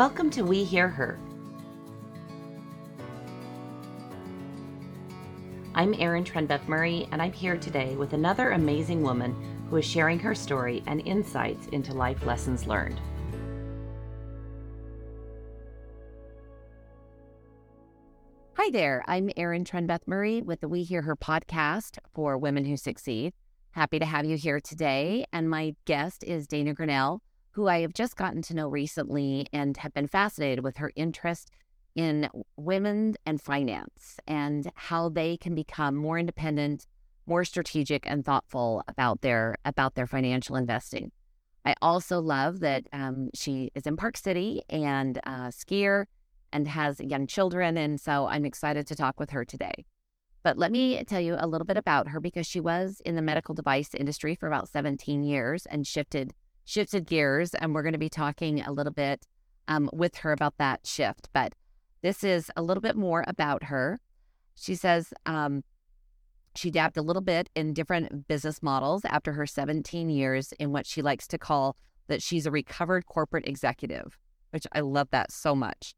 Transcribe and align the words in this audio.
Welcome 0.00 0.30
to 0.30 0.44
We 0.44 0.64
Hear 0.64 0.88
Her. 0.88 1.18
I'm 5.74 5.92
Erin 5.98 6.24
Trenbeth 6.24 6.66
Murray, 6.66 7.06
and 7.12 7.20
I'm 7.20 7.34
here 7.34 7.58
today 7.58 7.96
with 7.96 8.14
another 8.14 8.52
amazing 8.52 9.02
woman 9.02 9.36
who 9.68 9.76
is 9.76 9.84
sharing 9.84 10.18
her 10.20 10.34
story 10.34 10.82
and 10.86 11.06
insights 11.06 11.66
into 11.66 11.92
life 11.92 12.24
lessons 12.24 12.66
learned. 12.66 12.98
Hi 18.54 18.70
there, 18.70 19.04
I'm 19.06 19.28
Erin 19.36 19.64
Trenbeth 19.66 20.06
Murray 20.06 20.40
with 20.40 20.62
the 20.62 20.68
We 20.68 20.82
Hear 20.82 21.02
Her 21.02 21.14
podcast 21.14 21.98
for 22.14 22.38
Women 22.38 22.64
Who 22.64 22.78
Succeed. 22.78 23.34
Happy 23.72 23.98
to 23.98 24.06
have 24.06 24.24
you 24.24 24.38
here 24.38 24.60
today. 24.60 25.26
And 25.30 25.50
my 25.50 25.74
guest 25.84 26.24
is 26.24 26.46
Dana 26.46 26.72
Grinnell, 26.72 27.20
who 27.52 27.68
I 27.68 27.80
have 27.80 27.92
just 27.92 28.16
gotten 28.16 28.42
to 28.42 28.54
know 28.54 28.68
recently 28.68 29.46
and 29.52 29.76
have 29.78 29.92
been 29.92 30.06
fascinated 30.06 30.62
with 30.64 30.76
her 30.76 30.92
interest 30.94 31.50
in 31.94 32.28
women 32.56 33.16
and 33.26 33.40
finance 33.40 34.18
and 34.26 34.70
how 34.74 35.08
they 35.08 35.36
can 35.36 35.54
become 35.54 35.96
more 35.96 36.18
independent, 36.18 36.86
more 37.26 37.44
strategic 37.44 38.08
and 38.08 38.24
thoughtful 38.24 38.82
about 38.86 39.22
their 39.22 39.56
about 39.64 39.94
their 39.94 40.06
financial 40.06 40.56
investing. 40.56 41.10
I 41.64 41.74
also 41.82 42.20
love 42.20 42.60
that 42.60 42.86
um, 42.92 43.30
she 43.34 43.70
is 43.74 43.86
in 43.86 43.96
Park 43.96 44.16
City 44.16 44.62
and 44.70 45.18
a 45.18 45.50
skier 45.50 46.06
and 46.52 46.66
has 46.66 47.00
young 47.00 47.26
children, 47.26 47.76
and 47.76 48.00
so 48.00 48.26
I'm 48.26 48.44
excited 48.44 48.86
to 48.86 48.94
talk 48.94 49.20
with 49.20 49.30
her 49.30 49.44
today. 49.44 49.84
But 50.42 50.56
let 50.56 50.72
me 50.72 51.02
tell 51.04 51.20
you 51.20 51.36
a 51.38 51.46
little 51.46 51.66
bit 51.66 51.76
about 51.76 52.08
her 52.08 52.20
because 52.20 52.46
she 52.46 52.60
was 52.60 53.02
in 53.04 53.14
the 53.14 53.22
medical 53.22 53.54
device 53.54 53.94
industry 53.94 54.34
for 54.34 54.46
about 54.46 54.68
17 54.68 55.22
years 55.22 55.66
and 55.66 55.86
shifted 55.86 56.32
shifted 56.70 57.04
gears, 57.06 57.52
and 57.54 57.74
we're 57.74 57.82
going 57.82 57.94
to 57.94 57.98
be 57.98 58.08
talking 58.08 58.60
a 58.60 58.70
little 58.70 58.92
bit 58.92 59.26
um, 59.66 59.90
with 59.92 60.16
her 60.18 60.30
about 60.30 60.56
that 60.58 60.86
shift. 60.86 61.28
But 61.32 61.54
this 62.02 62.22
is 62.22 62.50
a 62.56 62.62
little 62.62 62.80
bit 62.80 62.96
more 62.96 63.24
about 63.26 63.64
her. 63.64 63.98
She 64.54 64.76
says 64.76 65.12
um, 65.26 65.64
she 66.54 66.70
dabbed 66.70 66.96
a 66.96 67.02
little 67.02 67.22
bit 67.22 67.50
in 67.56 67.74
different 67.74 68.28
business 68.28 68.62
models 68.62 69.02
after 69.04 69.32
her 69.32 69.46
17 69.46 70.08
years 70.10 70.52
in 70.60 70.70
what 70.70 70.86
she 70.86 71.02
likes 71.02 71.26
to 71.28 71.38
call 71.38 71.76
that 72.06 72.22
she's 72.22 72.46
a 72.46 72.50
recovered 72.52 73.06
corporate 73.06 73.48
executive, 73.48 74.16
which 74.50 74.66
I 74.72 74.80
love 74.80 75.08
that 75.10 75.32
so 75.32 75.56
much. 75.56 75.94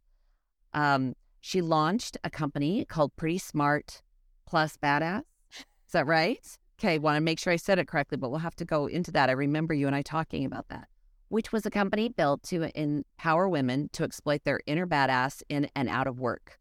Um, 0.72 1.14
she 1.40 1.60
launched 1.60 2.16
a 2.24 2.30
company 2.30 2.86
called 2.86 3.14
Pretty 3.16 3.38
Smart 3.38 4.00
Plus 4.46 4.78
Badass. 4.82 5.24
Is 5.50 5.92
that 5.92 6.06
right? 6.06 6.58
Okay, 6.82 6.98
want 6.98 7.14
to 7.14 7.20
make 7.20 7.38
sure 7.38 7.52
I 7.52 7.56
said 7.56 7.78
it 7.78 7.86
correctly, 7.86 8.16
but 8.16 8.30
we'll 8.30 8.40
have 8.40 8.56
to 8.56 8.64
go 8.64 8.86
into 8.86 9.12
that. 9.12 9.28
I 9.28 9.34
remember 9.34 9.72
you 9.72 9.86
and 9.86 9.94
I 9.94 10.02
talking 10.02 10.44
about 10.44 10.68
that, 10.70 10.88
which 11.28 11.52
was 11.52 11.64
a 11.64 11.70
company 11.70 12.08
built 12.08 12.42
to 12.48 12.76
empower 12.76 13.48
women 13.48 13.88
to 13.92 14.02
exploit 14.02 14.42
their 14.42 14.58
inner 14.66 14.84
badass 14.84 15.44
in 15.48 15.70
and 15.76 15.88
out 15.88 16.08
of 16.08 16.18
work. 16.18 16.58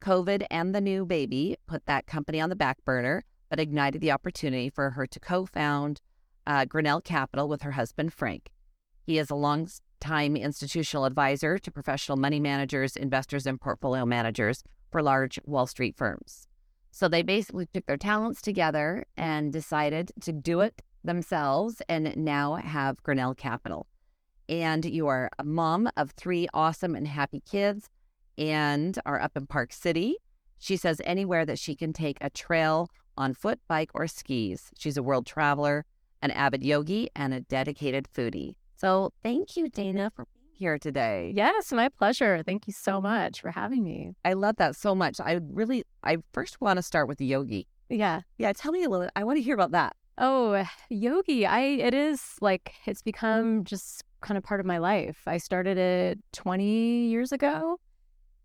COVID 0.00 0.46
and 0.50 0.74
the 0.74 0.80
new 0.80 1.04
baby 1.04 1.58
put 1.66 1.84
that 1.84 2.06
company 2.06 2.40
on 2.40 2.48
the 2.48 2.56
back 2.56 2.82
burner, 2.86 3.22
but 3.50 3.60
ignited 3.60 4.00
the 4.00 4.12
opportunity 4.12 4.70
for 4.70 4.88
her 4.92 5.06
to 5.06 5.20
co 5.20 5.44
found 5.44 6.00
uh, 6.46 6.64
Grinnell 6.64 7.02
Capital 7.02 7.46
with 7.46 7.60
her 7.60 7.72
husband, 7.72 8.14
Frank. 8.14 8.48
He 9.02 9.18
is 9.18 9.28
a 9.28 9.34
long-time 9.34 10.36
institutional 10.36 11.04
advisor 11.04 11.58
to 11.58 11.70
professional 11.70 12.16
money 12.16 12.40
managers, 12.40 12.96
investors, 12.96 13.44
and 13.46 13.60
portfolio 13.60 14.06
managers 14.06 14.64
for 14.90 15.02
large 15.02 15.38
Wall 15.44 15.66
Street 15.66 15.98
firms. 15.98 16.48
So 16.90 17.08
they 17.08 17.22
basically 17.22 17.66
took 17.66 17.86
their 17.86 17.96
talents 17.96 18.42
together 18.42 19.06
and 19.16 19.52
decided 19.52 20.12
to 20.20 20.32
do 20.32 20.60
it 20.60 20.82
themselves 21.04 21.80
and 21.88 22.16
now 22.16 22.56
have 22.56 23.02
Grinnell 23.02 23.34
Capital. 23.34 23.86
And 24.48 24.84
you 24.84 25.06
are 25.06 25.30
a 25.38 25.44
mom 25.44 25.88
of 25.96 26.10
three 26.10 26.48
awesome 26.52 26.94
and 26.94 27.06
happy 27.06 27.40
kids 27.48 27.88
and 28.36 28.98
are 29.06 29.20
up 29.20 29.36
in 29.36 29.46
Park 29.46 29.72
City. 29.72 30.16
She 30.58 30.76
says 30.76 31.00
anywhere 31.04 31.46
that 31.46 31.58
she 31.58 31.74
can 31.74 31.92
take 31.92 32.18
a 32.20 32.30
trail 32.30 32.90
on 33.16 33.34
foot, 33.34 33.60
bike, 33.68 33.90
or 33.94 34.06
skis. 34.06 34.70
She's 34.78 34.96
a 34.96 35.02
world 35.02 35.26
traveler, 35.26 35.86
an 36.20 36.30
avid 36.32 36.62
yogi, 36.64 37.08
and 37.14 37.32
a 37.32 37.40
dedicated 37.40 38.08
foodie. 38.12 38.56
So 38.76 39.12
thank 39.22 39.56
you, 39.56 39.68
Dana, 39.68 40.10
for 40.14 40.26
here 40.60 40.78
today. 40.78 41.32
Yes, 41.34 41.72
my 41.72 41.88
pleasure. 41.88 42.42
Thank 42.44 42.66
you 42.66 42.74
so 42.74 43.00
much 43.00 43.40
for 43.40 43.50
having 43.50 43.82
me. 43.82 44.12
I 44.26 44.34
love 44.34 44.56
that 44.56 44.76
so 44.76 44.94
much. 44.94 45.18
I 45.18 45.40
really, 45.42 45.84
I 46.04 46.18
first 46.32 46.60
want 46.60 46.76
to 46.76 46.82
start 46.82 47.08
with 47.08 47.18
the 47.18 47.24
yogi. 47.24 47.66
Yeah. 47.88 48.20
Yeah. 48.36 48.52
Tell 48.52 48.70
me 48.70 48.84
a 48.84 48.88
little, 48.88 49.08
I 49.16 49.24
want 49.24 49.38
to 49.38 49.42
hear 49.42 49.54
about 49.54 49.72
that. 49.72 49.96
Oh, 50.18 50.62
yogi. 50.90 51.46
I, 51.46 51.60
it 51.60 51.94
is 51.94 52.20
like, 52.42 52.74
it's 52.84 53.00
mm-hmm. 53.00 53.08
become 53.08 53.64
just 53.64 54.04
kind 54.20 54.36
of 54.36 54.44
part 54.44 54.60
of 54.60 54.66
my 54.66 54.76
life. 54.76 55.22
I 55.26 55.38
started 55.38 55.78
it 55.78 56.18
20 56.32 57.06
years 57.06 57.32
ago 57.32 57.78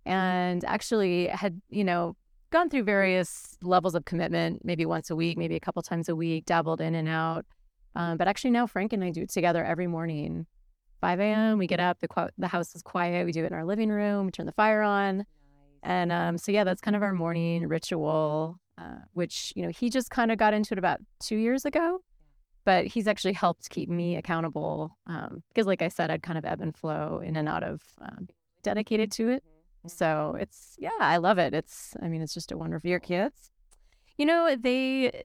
mm-hmm. 0.07 0.11
and 0.11 0.63
actually 0.63 1.27
had, 1.27 1.61
you 1.69 1.83
know, 1.83 2.15
gone 2.49 2.69
through 2.69 2.79
mm-hmm. 2.79 2.85
various 2.85 3.57
levels 3.61 3.93
of 3.93 4.05
commitment, 4.05 4.63
maybe 4.63 4.85
once 4.85 5.09
a 5.09 5.17
week, 5.17 5.37
maybe 5.37 5.57
a 5.57 5.59
couple 5.59 5.81
times 5.81 6.07
a 6.07 6.15
week, 6.15 6.45
dabbled 6.45 6.79
in 6.79 6.95
and 6.95 7.09
out. 7.09 7.45
Um, 7.93 8.15
but 8.15 8.29
actually 8.29 8.51
now 8.51 8.67
Frank 8.67 8.93
and 8.93 9.03
I 9.03 9.09
do 9.11 9.23
it 9.23 9.29
together 9.29 9.63
every 9.65 9.87
morning. 9.87 10.47
5 11.01 11.19
a.m. 11.19 11.57
We 11.57 11.67
get 11.67 11.79
up, 11.79 12.00
the, 12.00 12.31
the 12.38 12.47
house 12.47 12.75
is 12.75 12.81
quiet. 12.81 13.25
We 13.25 13.31
do 13.31 13.44
it 13.44 13.47
in 13.47 13.53
our 13.53 13.66
living 13.66 13.89
room, 13.89 14.25
we 14.25 14.31
turn 14.31 14.45
the 14.45 14.51
fire 14.51 14.81
on. 14.81 15.25
And 15.83 16.11
um, 16.11 16.38
so, 16.38 16.51
yeah, 16.51 16.63
that's 16.63 16.81
kind 16.81 16.95
of 16.95 17.03
our 17.03 17.13
morning 17.13 17.67
ritual, 17.67 18.57
uh, 18.78 18.97
which, 19.13 19.53
you 19.56 19.63
know, 19.63 19.69
he 19.69 19.89
just 19.89 20.09
kind 20.09 20.31
of 20.31 20.38
got 20.38 20.53
into 20.53 20.73
it 20.73 20.79
about 20.79 21.00
two 21.19 21.35
years 21.35 21.63
ago. 21.66 22.00
But 22.66 22.88
he's 22.88 23.07
actually 23.07 23.33
helped 23.33 23.69
keep 23.69 23.89
me 23.89 24.16
accountable 24.16 24.97
um, 25.06 25.44
because, 25.50 25.67
like 25.67 25.83
I 25.83 25.88
said, 25.88 26.09
I'd 26.09 26.23
kind 26.23 26.39
of 26.39 26.45
ebb 26.45 26.61
and 26.61 26.75
flow 26.75 27.22
in 27.23 27.35
and 27.35 27.47
out 27.47 27.62
of 27.62 27.83
um, 28.01 28.27
dedicated 28.63 29.12
to 29.13 29.29
it. 29.29 29.44
So 29.85 30.35
it's, 30.39 30.75
yeah, 30.79 30.89
I 31.00 31.17
love 31.17 31.38
it. 31.38 31.53
It's, 31.53 31.95
I 32.01 32.07
mean, 32.07 32.23
it's 32.23 32.33
just 32.33 32.51
a 32.51 32.57
wonderful. 32.57 32.89
Your 32.89 33.00
kids? 33.00 33.51
You 34.17 34.25
know, 34.25 34.56
they 34.59 35.23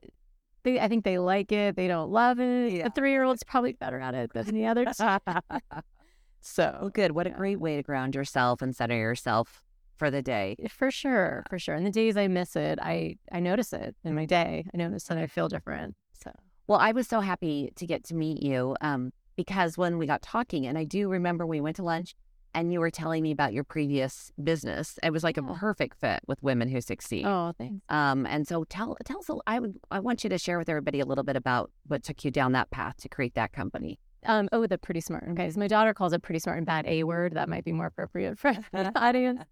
they, 0.63 0.79
I 0.79 0.87
think 0.87 1.03
they 1.03 1.17
like 1.17 1.51
it. 1.51 1.75
They 1.75 1.87
don't 1.87 2.11
love 2.11 2.39
it. 2.39 2.73
Yeah. 2.73 2.83
The 2.85 2.91
three 2.91 3.11
year 3.11 3.23
old's 3.23 3.43
probably 3.43 3.73
better 3.73 3.99
at 3.99 4.13
it 4.13 4.33
than 4.33 4.53
the 4.53 4.65
other. 4.65 4.85
so 6.41 6.77
well, 6.81 6.89
good. 6.89 7.11
What 7.11 7.27
a 7.27 7.31
great 7.31 7.59
way 7.59 7.75
to 7.77 7.83
ground 7.83 8.15
yourself 8.15 8.61
and 8.61 8.75
center 8.75 8.97
yourself 8.97 9.63
for 9.97 10.09
the 10.09 10.21
day. 10.21 10.55
For 10.69 10.91
sure, 10.91 11.43
for 11.49 11.59
sure. 11.59 11.75
And 11.75 11.85
the 11.85 11.91
days 11.91 12.17
I 12.17 12.27
miss 12.27 12.55
it, 12.55 12.79
I 12.81 13.17
I 13.31 13.39
notice 13.39 13.73
it 13.73 13.95
in 14.03 14.15
my 14.15 14.25
day. 14.25 14.65
I 14.73 14.77
notice 14.77 15.05
that 15.05 15.17
I 15.17 15.27
feel 15.27 15.47
different. 15.47 15.95
So 16.23 16.31
well, 16.67 16.79
I 16.79 16.91
was 16.91 17.07
so 17.07 17.19
happy 17.19 17.71
to 17.75 17.85
get 17.85 18.03
to 18.05 18.15
meet 18.15 18.41
you 18.41 18.75
um, 18.81 19.11
because 19.35 19.77
when 19.77 19.97
we 19.97 20.05
got 20.05 20.21
talking, 20.21 20.65
and 20.65 20.77
I 20.77 20.83
do 20.83 21.09
remember 21.09 21.45
we 21.45 21.61
went 21.61 21.75
to 21.77 21.83
lunch 21.83 22.15
and 22.53 22.73
you 22.73 22.79
were 22.79 22.91
telling 22.91 23.23
me 23.23 23.31
about 23.31 23.53
your 23.53 23.63
previous 23.63 24.31
business. 24.41 24.99
It 25.03 25.11
was 25.11 25.23
like 25.23 25.37
a 25.37 25.43
perfect 25.43 25.99
fit 25.99 26.21
with 26.27 26.41
women 26.43 26.69
who 26.69 26.81
succeed. 26.81 27.25
Oh, 27.25 27.53
thanks. 27.57 27.83
Um, 27.89 28.25
and 28.25 28.47
so 28.47 28.63
tell 28.65 28.97
tell 29.05 29.19
us. 29.19 29.29
I 29.47 29.59
would 29.59 29.77
I 29.89 29.99
want 29.99 30.23
you 30.23 30.29
to 30.29 30.37
share 30.37 30.57
with 30.57 30.69
everybody 30.69 30.99
a 30.99 31.05
little 31.05 31.23
bit 31.23 31.35
about 31.35 31.71
what 31.87 32.03
took 32.03 32.23
you 32.25 32.31
down 32.31 32.51
that 32.53 32.71
path 32.71 32.97
to 32.97 33.09
create 33.09 33.35
that 33.35 33.53
company. 33.53 33.99
Um, 34.25 34.49
oh, 34.51 34.67
the 34.67 34.77
pretty 34.77 35.01
smart. 35.01 35.25
Okay, 35.31 35.49
so 35.49 35.59
my 35.59 35.67
daughter 35.67 35.93
calls 35.93 36.13
it 36.13 36.21
pretty 36.21 36.39
smart 36.39 36.57
and 36.57 36.65
bad 36.65 36.85
A 36.87 37.03
word. 37.03 37.33
That 37.33 37.49
might 37.49 37.63
be 37.63 37.71
more 37.71 37.87
appropriate 37.87 38.37
for 38.37 38.53
the 38.71 38.91
audience. 38.99 39.43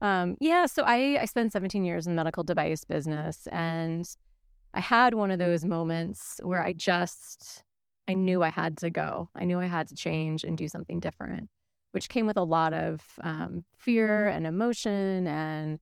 Um, 0.00 0.36
yeah, 0.40 0.66
so 0.66 0.84
I 0.84 1.18
I 1.20 1.24
spent 1.26 1.52
17 1.52 1.84
years 1.84 2.06
in 2.06 2.14
the 2.14 2.20
medical 2.20 2.44
device 2.44 2.84
business, 2.84 3.46
and 3.52 4.08
I 4.74 4.80
had 4.80 5.14
one 5.14 5.30
of 5.30 5.38
those 5.38 5.64
moments 5.64 6.40
where 6.42 6.62
I 6.62 6.72
just 6.72 7.62
I 8.08 8.14
knew 8.14 8.42
I 8.42 8.48
had 8.48 8.78
to 8.78 8.90
go. 8.90 9.28
I 9.34 9.44
knew 9.44 9.60
I 9.60 9.66
had 9.66 9.88
to 9.88 9.94
change 9.94 10.44
and 10.44 10.56
do 10.56 10.66
something 10.66 10.98
different 10.98 11.50
which 11.92 12.08
came 12.08 12.26
with 12.26 12.36
a 12.36 12.44
lot 12.44 12.72
of 12.72 13.00
um, 13.22 13.64
fear 13.76 14.28
and 14.28 14.46
emotion. 14.46 15.26
And 15.26 15.78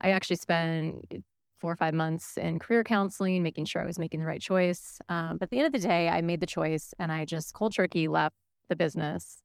I 0.00 0.10
actually 0.10 0.36
spent 0.36 1.24
four 1.58 1.72
or 1.72 1.76
five 1.76 1.94
months 1.94 2.36
in 2.36 2.58
career 2.58 2.84
counseling, 2.84 3.42
making 3.42 3.64
sure 3.64 3.80
I 3.80 3.86
was 3.86 3.98
making 3.98 4.20
the 4.20 4.26
right 4.26 4.40
choice. 4.40 5.00
Um, 5.08 5.38
but 5.38 5.44
at 5.44 5.50
the 5.50 5.58
end 5.58 5.74
of 5.74 5.80
the 5.80 5.86
day, 5.86 6.08
I 6.08 6.20
made 6.20 6.40
the 6.40 6.46
choice 6.46 6.92
and 6.98 7.10
I 7.10 7.24
just 7.24 7.54
cold 7.54 7.74
turkey 7.74 8.08
left 8.08 8.36
the 8.68 8.76
business 8.76 9.42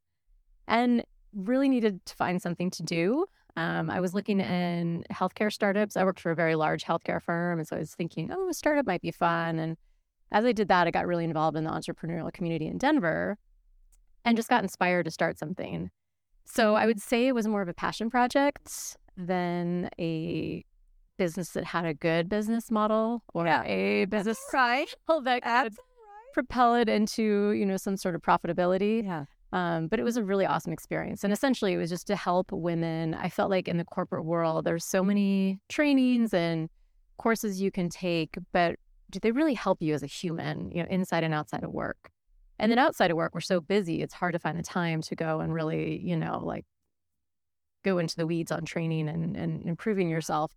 and 0.67 1.03
really 1.33 1.69
needed 1.69 2.05
to 2.05 2.15
find 2.15 2.41
something 2.41 2.71
to 2.71 2.83
do. 2.83 3.25
Um, 3.55 3.89
I 3.89 3.99
was 3.99 4.13
looking 4.13 4.39
in 4.39 5.03
healthcare 5.11 5.51
startups. 5.51 5.97
I 5.97 6.03
worked 6.03 6.19
for 6.19 6.31
a 6.31 6.35
very 6.35 6.55
large 6.55 6.83
healthcare 6.83 7.21
firm. 7.21 7.59
And 7.59 7.67
so 7.67 7.75
I 7.75 7.79
was 7.79 7.93
thinking, 7.93 8.31
oh, 8.31 8.49
a 8.49 8.53
startup 8.53 8.85
might 8.85 9.01
be 9.01 9.11
fun. 9.11 9.59
And 9.59 9.77
as 10.31 10.45
I 10.45 10.51
did 10.51 10.67
that, 10.67 10.87
I 10.87 10.91
got 10.91 11.07
really 11.07 11.25
involved 11.25 11.57
in 11.57 11.63
the 11.63 11.71
entrepreneurial 11.71 12.31
community 12.31 12.67
in 12.67 12.77
Denver 12.77 13.37
and 14.25 14.37
just 14.37 14.49
got 14.49 14.63
inspired 14.63 15.05
to 15.05 15.11
start 15.11 15.39
something. 15.39 15.89
So 16.51 16.75
I 16.75 16.85
would 16.85 17.01
say 17.01 17.27
it 17.27 17.35
was 17.35 17.47
more 17.47 17.61
of 17.61 17.67
a 17.67 17.73
passion 17.73 18.09
project 18.09 18.97
than 19.15 19.89
a 19.99 20.65
business 21.17 21.49
that 21.49 21.65
had 21.65 21.85
a 21.85 21.93
good 21.93 22.27
business 22.27 22.71
model 22.71 23.23
or 23.33 23.45
yeah. 23.45 23.63
a 23.65 24.05
business 24.05 24.39
right. 24.51 24.91
that 25.23 25.43
could 25.43 25.75
propel 26.33 26.75
it 26.75 26.89
into, 26.89 27.51
you 27.51 27.65
know, 27.65 27.77
some 27.77 27.97
sort 27.97 28.15
of 28.15 28.21
profitability. 28.21 29.03
Yeah. 29.03 29.25
Um, 29.51 29.87
but 29.87 29.99
it 29.99 30.03
was 30.03 30.17
a 30.17 30.23
really 30.23 30.45
awesome 30.45 30.71
experience. 30.71 31.23
And 31.23 31.33
essentially, 31.33 31.73
it 31.73 31.77
was 31.77 31.89
just 31.89 32.07
to 32.07 32.15
help 32.15 32.51
women. 32.51 33.13
I 33.13 33.29
felt 33.29 33.49
like 33.49 33.67
in 33.67 33.77
the 33.77 33.85
corporate 33.85 34.25
world, 34.25 34.65
there's 34.65 34.85
so 34.85 35.03
many 35.03 35.59
trainings 35.69 36.33
and 36.33 36.69
courses 37.17 37.61
you 37.61 37.71
can 37.71 37.89
take, 37.89 38.37
but 38.53 38.75
do 39.09 39.19
they 39.19 39.31
really 39.31 39.55
help 39.55 39.81
you 39.81 39.93
as 39.93 40.03
a 40.03 40.07
human, 40.07 40.71
you 40.71 40.83
know, 40.83 40.89
inside 40.89 41.23
and 41.23 41.33
outside 41.33 41.63
of 41.63 41.71
work? 41.71 42.11
And 42.59 42.71
then 42.71 42.77
outside 42.79 43.09
of 43.09 43.17
work, 43.17 43.33
we're 43.33 43.39
so 43.41 43.61
busy, 43.61 44.01
it's 44.01 44.13
hard 44.13 44.33
to 44.33 44.39
find 44.39 44.59
the 44.59 44.63
time 44.63 45.01
to 45.03 45.15
go 45.15 45.39
and 45.39 45.53
really, 45.53 45.97
you 45.99 46.17
know, 46.17 46.41
like 46.43 46.65
go 47.83 47.97
into 47.97 48.17
the 48.17 48.27
weeds 48.27 48.51
on 48.51 48.65
training 48.65 49.07
and, 49.07 49.35
and 49.37 49.65
improving 49.65 50.09
yourself. 50.09 50.51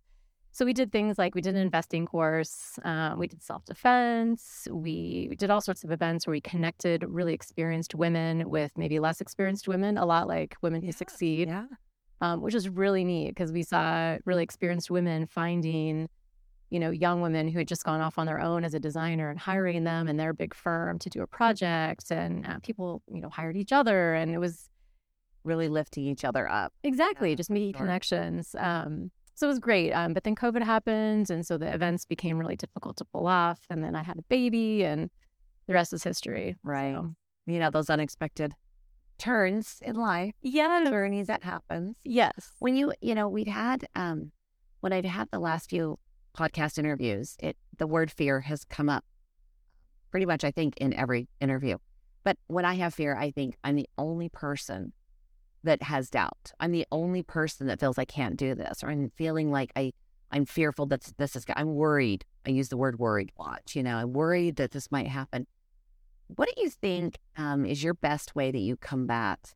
So 0.51 0.65
we 0.65 0.73
did 0.73 0.91
things 0.91 1.17
like 1.17 1.33
we 1.33 1.41
did 1.41 1.55
an 1.55 1.61
investing 1.61 2.05
course, 2.05 2.77
uh, 2.85 3.15
we 3.17 3.25
did 3.27 3.41
self 3.41 3.65
defense, 3.65 4.67
we, 4.69 5.25
we 5.29 5.35
did 5.35 5.49
all 5.49 5.61
sorts 5.61 5.83
of 5.83 5.89
events 5.89 6.27
where 6.27 6.33
we 6.33 6.41
connected 6.41 7.03
really 7.07 7.33
experienced 7.33 7.95
women 7.95 8.47
with 8.47 8.71
maybe 8.77 8.99
less 8.99 9.19
experienced 9.19 9.67
women, 9.67 9.97
a 9.97 10.05
lot 10.05 10.27
like 10.27 10.55
women 10.61 10.81
who 10.81 10.87
Yeah, 10.87 10.93
succeed, 10.93 11.47
Yeah. 11.47 11.65
um, 12.21 12.41
which 12.41 12.53
is 12.53 12.69
really 12.69 13.03
neat 13.03 13.29
because 13.29 13.51
we 13.51 13.63
saw 13.63 14.17
really 14.25 14.43
experienced 14.43 14.91
women 14.91 15.25
finding, 15.25 16.07
you 16.73 16.79
know, 16.79 16.89
young 16.89 17.21
women 17.21 17.47
who 17.47 17.59
had 17.59 17.67
just 17.67 17.83
gone 17.83 18.01
off 18.01 18.17
on 18.17 18.25
their 18.25 18.39
own 18.39 18.65
as 18.65 18.73
a 18.73 18.79
designer 18.79 19.29
and 19.29 19.39
hiring 19.39 19.83
them 19.83 20.07
and 20.07 20.19
their 20.19 20.33
big 20.33 20.55
firm 20.55 20.97
to 20.99 21.09
do 21.09 21.21
a 21.21 21.27
project, 21.27 22.09
and 22.09 22.45
uh, 22.47 22.57
people, 22.63 23.03
you 23.07 23.21
know, 23.21 23.29
hired 23.29 23.55
each 23.55 23.71
other, 23.71 24.13
and 24.15 24.33
it 24.33 24.39
was 24.39 24.69
Really 25.45 25.67
lifting 25.67 26.05
each 26.05 26.23
other 26.23 26.49
up. 26.49 26.71
Exactly, 26.83 27.31
Yeah, 27.31 27.35
just 27.35 27.49
making 27.49 27.73
sure. 27.73 27.79
connections. 27.79 28.55
Um, 28.57 29.11
so 29.35 29.45
it 29.45 29.49
was 29.49 29.59
great. 29.59 29.91
Um, 29.91 30.13
but 30.13 30.23
then 30.23 30.35
COVID 30.35 30.63
happened, 30.63 31.29
and 31.29 31.45
so 31.45 31.57
the 31.57 31.73
events 31.73 32.05
became 32.05 32.37
really 32.39 32.55
difficult 32.55 32.95
to 32.97 33.05
pull 33.05 33.27
off. 33.27 33.59
And 33.69 33.83
then 33.83 33.93
I 33.93 34.03
had 34.03 34.17
a 34.17 34.21
baby, 34.29 34.85
and 34.85 35.09
the 35.67 35.73
rest 35.73 35.91
is 35.91 36.01
history. 36.01 36.55
Right. 36.63 36.95
So, 36.95 37.13
You 37.45 37.59
know, 37.59 37.69
those 37.69 37.89
unexpected 37.89 38.53
turns 39.17 39.79
in 39.81 39.97
life, 39.97 40.33
yeah. 40.41 40.85
journeys 40.89 41.27
that 41.27 41.43
happens. 41.43 41.97
Yes. 42.05 42.53
When 42.59 42.77
you, 42.77 42.93
you 43.01 43.13
know, 43.13 43.27
we'd 43.27 43.49
had, 43.49 43.85
um, 43.95 44.31
when 44.79 44.93
I'd 44.93 45.03
had 45.05 45.27
the 45.29 45.39
last 45.39 45.69
few 45.69 45.99
podcast 46.37 46.77
interviews, 46.77 47.35
it, 47.39 47.57
the 47.77 47.87
word 47.87 48.11
fear 48.11 48.41
has 48.41 48.63
come 48.65 48.89
up 48.89 49.05
pretty 50.11 50.25
much, 50.25 50.43
I 50.43 50.51
think, 50.51 50.77
in 50.77 50.93
every 50.93 51.27
interview. 51.41 51.77
But 52.23 52.37
when 52.47 52.65
I 52.65 52.75
have 52.75 52.93
fear, 52.93 53.15
I 53.15 53.31
think 53.31 53.57
I'm 53.63 53.75
the 53.75 53.89
only 53.97 54.29
person 54.29 54.93
that 55.63 55.81
has 55.83 56.09
doubt. 56.09 56.51
I'm 56.59 56.71
the 56.71 56.85
only 56.91 57.23
person 57.23 57.67
that 57.67 57.79
feels 57.79 57.97
I 57.97 58.05
can't 58.05 58.37
do 58.37 58.53
this, 58.53 58.83
or 58.83 58.89
I'm 58.89 59.11
feeling 59.15 59.51
like 59.51 59.71
I, 59.75 59.93
I'm 60.31 60.45
fearful 60.45 60.85
that 60.87 61.11
this 61.17 61.35
is. 61.35 61.45
I'm 61.55 61.75
worried. 61.75 62.25
I 62.45 62.51
use 62.51 62.69
the 62.69 62.77
word 62.77 62.99
worried. 62.99 63.31
Watch, 63.37 63.75
you 63.75 63.83
know, 63.83 63.97
I'm 63.97 64.13
worried 64.13 64.57
that 64.57 64.71
this 64.71 64.91
might 64.91 65.07
happen. 65.07 65.47
What 66.27 66.49
do 66.53 66.61
you 66.61 66.69
think 66.69 67.19
um, 67.37 67.65
is 67.65 67.83
your 67.83 67.93
best 67.93 68.35
way 68.35 68.51
that 68.51 68.57
you 68.59 68.77
combat 68.77 69.53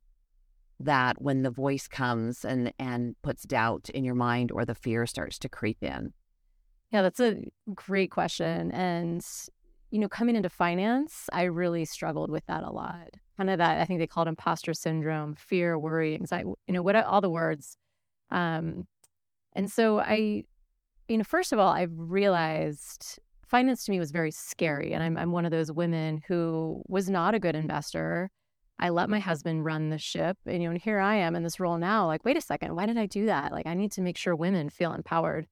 that 0.80 1.22
when 1.22 1.42
the 1.42 1.50
voice 1.50 1.88
comes 1.88 2.46
and 2.46 2.72
and 2.78 3.16
puts 3.24 3.44
doubt 3.44 3.90
in 3.90 4.04
your 4.04 4.16
mind 4.16 4.52
or 4.52 4.64
the 4.64 4.76
fear 4.76 5.06
starts 5.06 5.40
to 5.40 5.50
creep 5.50 5.84
in? 5.84 6.14
Yeah, 6.92 7.02
that's 7.02 7.20
a 7.20 7.44
great 7.74 8.12
question. 8.12 8.72
And, 8.72 9.26
you 9.92 10.00
know, 10.00 10.08
coming 10.08 10.36
into 10.36 10.50
finance, 10.50 11.30
I 11.34 11.44
really 11.44 11.86
struggled 11.86 12.32
with 12.32 12.46
that 12.46 12.64
a 12.64 12.72
lot. 12.72 13.10
Kind 13.36 13.50
of 13.50 13.58
that, 13.58 13.80
I 13.80 13.86
think 13.86 14.00
they 14.00 14.08
call 14.08 14.24
it 14.24 14.30
imposter 14.30 14.74
syndrome, 14.74 15.36
fear, 15.36 15.78
worry, 15.78 16.16
anxiety, 16.16 16.50
you 16.68 16.74
know, 16.74 16.82
what 16.82 16.96
all 16.96 17.22
the 17.22 17.30
words. 17.30 17.78
Um, 18.32 18.88
and 19.54 19.72
so 19.72 20.00
I, 20.00 20.44
you 21.08 21.18
know, 21.18 21.24
first 21.24 21.52
of 21.52 21.60
all, 21.60 21.72
I 21.72 21.88
realized 21.90 23.20
finance 23.46 23.86
to 23.86 23.92
me 23.92 24.00
was 24.00 24.12
very 24.12 24.32
scary. 24.32 24.94
And 24.94 25.04
I'm, 25.04 25.18
I'm 25.18 25.32
one 25.32 25.46
of 25.46 25.52
those 25.52 25.72
women 25.72 26.22
who 26.28 26.84
was 26.88 27.10
not 27.10 27.36
a 27.36 27.40
good 27.40 27.56
investor. 27.56 28.30
I 28.80 28.90
let 28.90 29.10
my 29.10 29.20
husband 29.20 29.66
run 29.66 29.90
the 29.90 29.98
ship. 29.98 30.38
And, 30.46 30.62
you 30.62 30.68
know, 30.68 30.72
and 30.72 30.82
here 30.82 31.00
I 31.00 31.16
am 31.16 31.36
in 31.36 31.44
this 31.44 31.60
role 31.60 31.78
now. 31.78 32.06
Like, 32.08 32.24
wait 32.26 32.38
a 32.38 32.42
second, 32.42 32.76
why 32.76 32.86
did 32.86 32.98
I 32.98 33.08
do 33.08 33.26
that? 33.26 33.52
Like, 33.52 33.66
I 33.66 33.74
need 33.74 33.92
to 33.94 34.02
make 34.02 34.18
sure 34.18 34.36
women 34.36 34.70
feel 34.70 34.94
empowered. 34.94 35.48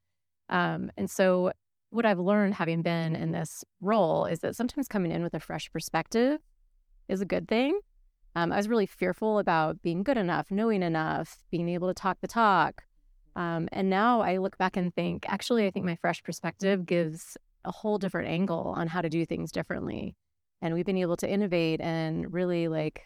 Um, 0.49 0.91
and 0.97 1.09
so, 1.09 1.51
what 1.89 2.05
I've 2.05 2.19
learned 2.19 2.55
having 2.55 2.81
been 2.81 3.15
in 3.15 3.31
this 3.31 3.63
role 3.79 4.25
is 4.25 4.39
that 4.39 4.55
sometimes 4.55 4.87
coming 4.87 5.11
in 5.11 5.23
with 5.23 5.33
a 5.33 5.39
fresh 5.39 5.71
perspective 5.71 6.39
is 7.07 7.21
a 7.21 7.25
good 7.25 7.47
thing. 7.47 7.79
Um, 8.35 8.51
I 8.51 8.57
was 8.57 8.67
really 8.67 8.85
fearful 8.85 9.39
about 9.39 9.81
being 9.81 10.03
good 10.03 10.17
enough, 10.17 10.51
knowing 10.51 10.83
enough, 10.83 11.39
being 11.51 11.69
able 11.69 11.87
to 11.87 11.93
talk 11.93 12.17
the 12.19 12.27
talk. 12.27 12.83
Um, 13.35 13.69
and 13.71 13.89
now 13.89 14.21
I 14.21 14.37
look 14.37 14.57
back 14.57 14.75
and 14.75 14.93
think, 14.93 15.25
actually, 15.29 15.67
I 15.67 15.71
think 15.71 15.85
my 15.85 15.95
fresh 15.95 16.21
perspective 16.21 16.85
gives 16.85 17.37
a 17.63 17.71
whole 17.71 17.97
different 17.97 18.29
angle 18.29 18.73
on 18.75 18.87
how 18.87 19.01
to 19.01 19.09
do 19.09 19.25
things 19.25 19.51
differently. 19.51 20.15
And 20.61 20.73
we've 20.73 20.85
been 20.85 20.97
able 20.97 21.17
to 21.17 21.29
innovate 21.29 21.79
and 21.81 22.31
really 22.33 22.67
like 22.67 23.03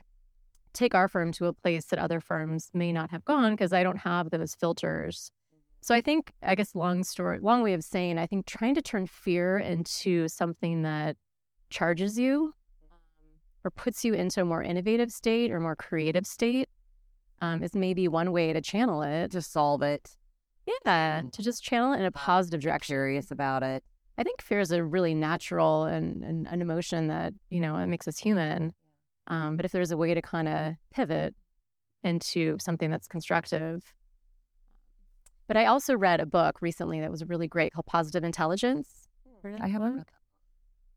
take 0.73 0.95
our 0.95 1.07
firm 1.07 1.31
to 1.33 1.47
a 1.47 1.53
place 1.53 1.85
that 1.85 1.99
other 1.99 2.19
firms 2.19 2.69
may 2.73 2.91
not 2.91 3.11
have 3.11 3.25
gone 3.25 3.53
because 3.53 3.73
I 3.73 3.83
don't 3.83 3.97
have 3.97 4.29
those 4.29 4.55
filters. 4.55 5.31
So 5.81 5.95
I 5.95 6.01
think, 6.01 6.33
I 6.43 6.55
guess, 6.55 6.75
long 6.75 7.03
story, 7.03 7.39
long 7.39 7.63
way 7.63 7.73
of 7.73 7.83
saying, 7.83 8.17
I 8.17 8.27
think 8.27 8.45
trying 8.45 8.75
to 8.75 8.81
turn 8.81 9.07
fear 9.07 9.57
into 9.57 10.27
something 10.27 10.83
that 10.83 11.15
charges 11.69 12.19
you 12.19 12.53
or 13.63 13.71
puts 13.71 14.03
you 14.03 14.13
into 14.13 14.41
a 14.41 14.45
more 14.45 14.63
innovative 14.63 15.11
state 15.11 15.51
or 15.51 15.59
more 15.59 15.75
creative 15.75 16.25
state 16.25 16.69
um, 17.41 17.63
is 17.63 17.73
maybe 17.75 18.07
one 18.07 18.31
way 18.31 18.53
to 18.53 18.61
channel 18.61 19.01
it. 19.01 19.31
To 19.31 19.41
solve 19.41 19.81
it, 19.81 20.09
Yeah, 20.85 21.21
to 21.31 21.41
just 21.41 21.63
channel 21.63 21.93
it 21.93 21.99
in 21.99 22.05
a 22.05 22.11
positive 22.11 22.61
direction. 22.61 22.93
curious 22.93 23.31
about 23.31 23.63
it. 23.63 23.83
I 24.17 24.23
think 24.23 24.41
fear 24.41 24.59
is 24.59 24.71
a 24.71 24.83
really 24.83 25.13
natural 25.13 25.85
and, 25.85 26.23
and 26.23 26.47
an 26.47 26.61
emotion 26.61 27.07
that, 27.07 27.33
you 27.49 27.61
know, 27.61 27.77
it 27.77 27.87
makes 27.87 28.07
us 28.07 28.17
human. 28.17 28.73
Um, 29.27 29.55
but 29.55 29.65
if 29.65 29.71
there's 29.71 29.91
a 29.91 29.97
way 29.97 30.13
to 30.13 30.21
kind 30.21 30.49
of 30.49 30.73
pivot 30.93 31.35
into 32.03 32.57
something 32.59 32.89
that's 32.89 33.07
constructive. 33.07 33.83
But 35.49 35.57
I 35.57 35.65
also 35.65 35.97
read 35.97 36.21
a 36.21 36.27
book 36.27 36.61
recently 36.61 37.01
that 37.01 37.09
was 37.09 37.25
really 37.25 37.47
great 37.47 37.73
called 37.73 37.87
Positive 37.87 38.23
Intelligence. 38.23 39.07
I 39.59 39.67
haven't. 39.67 40.07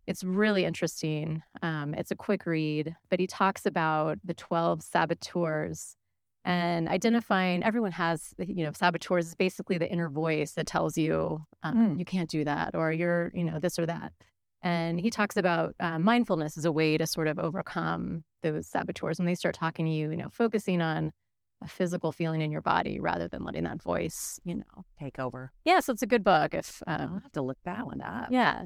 It's 0.06 0.22
really 0.22 0.66
interesting. 0.66 1.42
Um, 1.62 1.94
it's 1.94 2.10
a 2.10 2.14
quick 2.16 2.44
read, 2.44 2.94
but 3.08 3.18
he 3.18 3.26
talks 3.26 3.64
about 3.64 4.18
the 4.22 4.34
12 4.34 4.82
saboteurs 4.82 5.96
and 6.44 6.86
identifying 6.88 7.62
everyone 7.62 7.92
has, 7.92 8.34
you 8.38 8.64
know, 8.64 8.72
saboteurs 8.72 9.28
is 9.28 9.34
basically 9.34 9.78
the 9.78 9.90
inner 9.90 10.10
voice 10.10 10.52
that 10.52 10.66
tells 10.66 10.98
you 10.98 11.46
um, 11.62 11.94
Mm. 11.94 11.98
you 11.98 12.04
can't 12.04 12.28
do 12.28 12.44
that 12.44 12.74
or 12.74 12.92
you're, 12.92 13.30
you 13.32 13.44
know, 13.44 13.58
this 13.58 13.78
or 13.78 13.86
that. 13.86 14.12
And 14.60 15.00
he 15.00 15.08
talks 15.08 15.38
about 15.38 15.74
uh, 15.80 15.98
mindfulness 15.98 16.58
as 16.58 16.66
a 16.66 16.72
way 16.72 16.98
to 16.98 17.06
sort 17.06 17.28
of 17.28 17.38
overcome 17.38 18.24
those 18.42 18.66
saboteurs 18.66 19.18
when 19.18 19.26
they 19.26 19.34
start 19.34 19.54
talking 19.54 19.86
to 19.86 19.92
you, 19.92 20.10
you 20.10 20.16
know, 20.18 20.28
focusing 20.30 20.82
on 20.82 21.12
a 21.62 21.68
physical 21.68 22.12
feeling 22.12 22.40
in 22.40 22.50
your 22.50 22.60
body 22.60 23.00
rather 23.00 23.28
than 23.28 23.44
letting 23.44 23.64
that 23.64 23.82
voice, 23.82 24.40
you 24.44 24.56
know. 24.56 24.84
Take 24.98 25.18
over. 25.18 25.52
Yeah, 25.64 25.80
so 25.80 25.92
it's 25.92 26.02
a 26.02 26.06
good 26.06 26.24
book 26.24 26.54
if, 26.54 26.82
I'll 26.86 27.02
um, 27.02 27.20
have 27.22 27.32
to 27.32 27.42
look 27.42 27.58
that 27.64 27.86
one 27.86 28.00
up. 28.00 28.28
yeah. 28.30 28.64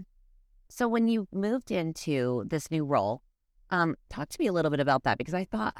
So 0.69 0.88
when 0.88 1.06
you 1.06 1.28
moved 1.32 1.70
into 1.70 2.44
this 2.48 2.70
new 2.70 2.84
role, 2.84 3.22
um, 3.70 3.94
talk 4.10 4.28
to 4.31 4.37
me 4.40 4.48
a 4.48 4.52
little 4.52 4.70
bit 4.70 4.81
about 4.81 5.04
that 5.04 5.19
because 5.19 5.34
I 5.34 5.44
thought, 5.44 5.76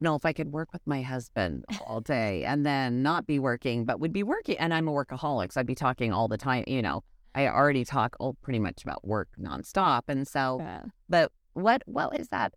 no, 0.00 0.14
if 0.14 0.24
I 0.24 0.32
could 0.32 0.52
work 0.52 0.72
with 0.72 0.82
my 0.86 1.02
husband 1.02 1.64
all 1.86 2.00
day 2.00 2.44
and 2.44 2.64
then 2.64 3.02
not 3.02 3.26
be 3.26 3.38
working, 3.38 3.84
but 3.84 4.00
would 4.00 4.12
be 4.12 4.22
working, 4.22 4.56
and 4.58 4.72
I'm 4.72 4.86
a 4.86 4.92
workaholic, 4.92 5.52
so 5.52 5.60
I'd 5.60 5.66
be 5.66 5.74
talking 5.74 6.12
all 6.12 6.28
the 6.28 6.36
time. 6.36 6.64
You 6.66 6.82
know, 6.82 7.02
I 7.34 7.48
already 7.48 7.84
talk 7.84 8.16
all 8.20 8.34
pretty 8.42 8.58
much 8.58 8.82
about 8.82 9.06
work 9.06 9.28
nonstop, 9.40 10.02
and 10.08 10.26
so. 10.26 10.58
Yeah. 10.60 10.82
But 11.08 11.32
what 11.54 11.82
what 11.86 12.18
is 12.18 12.28
that? 12.28 12.54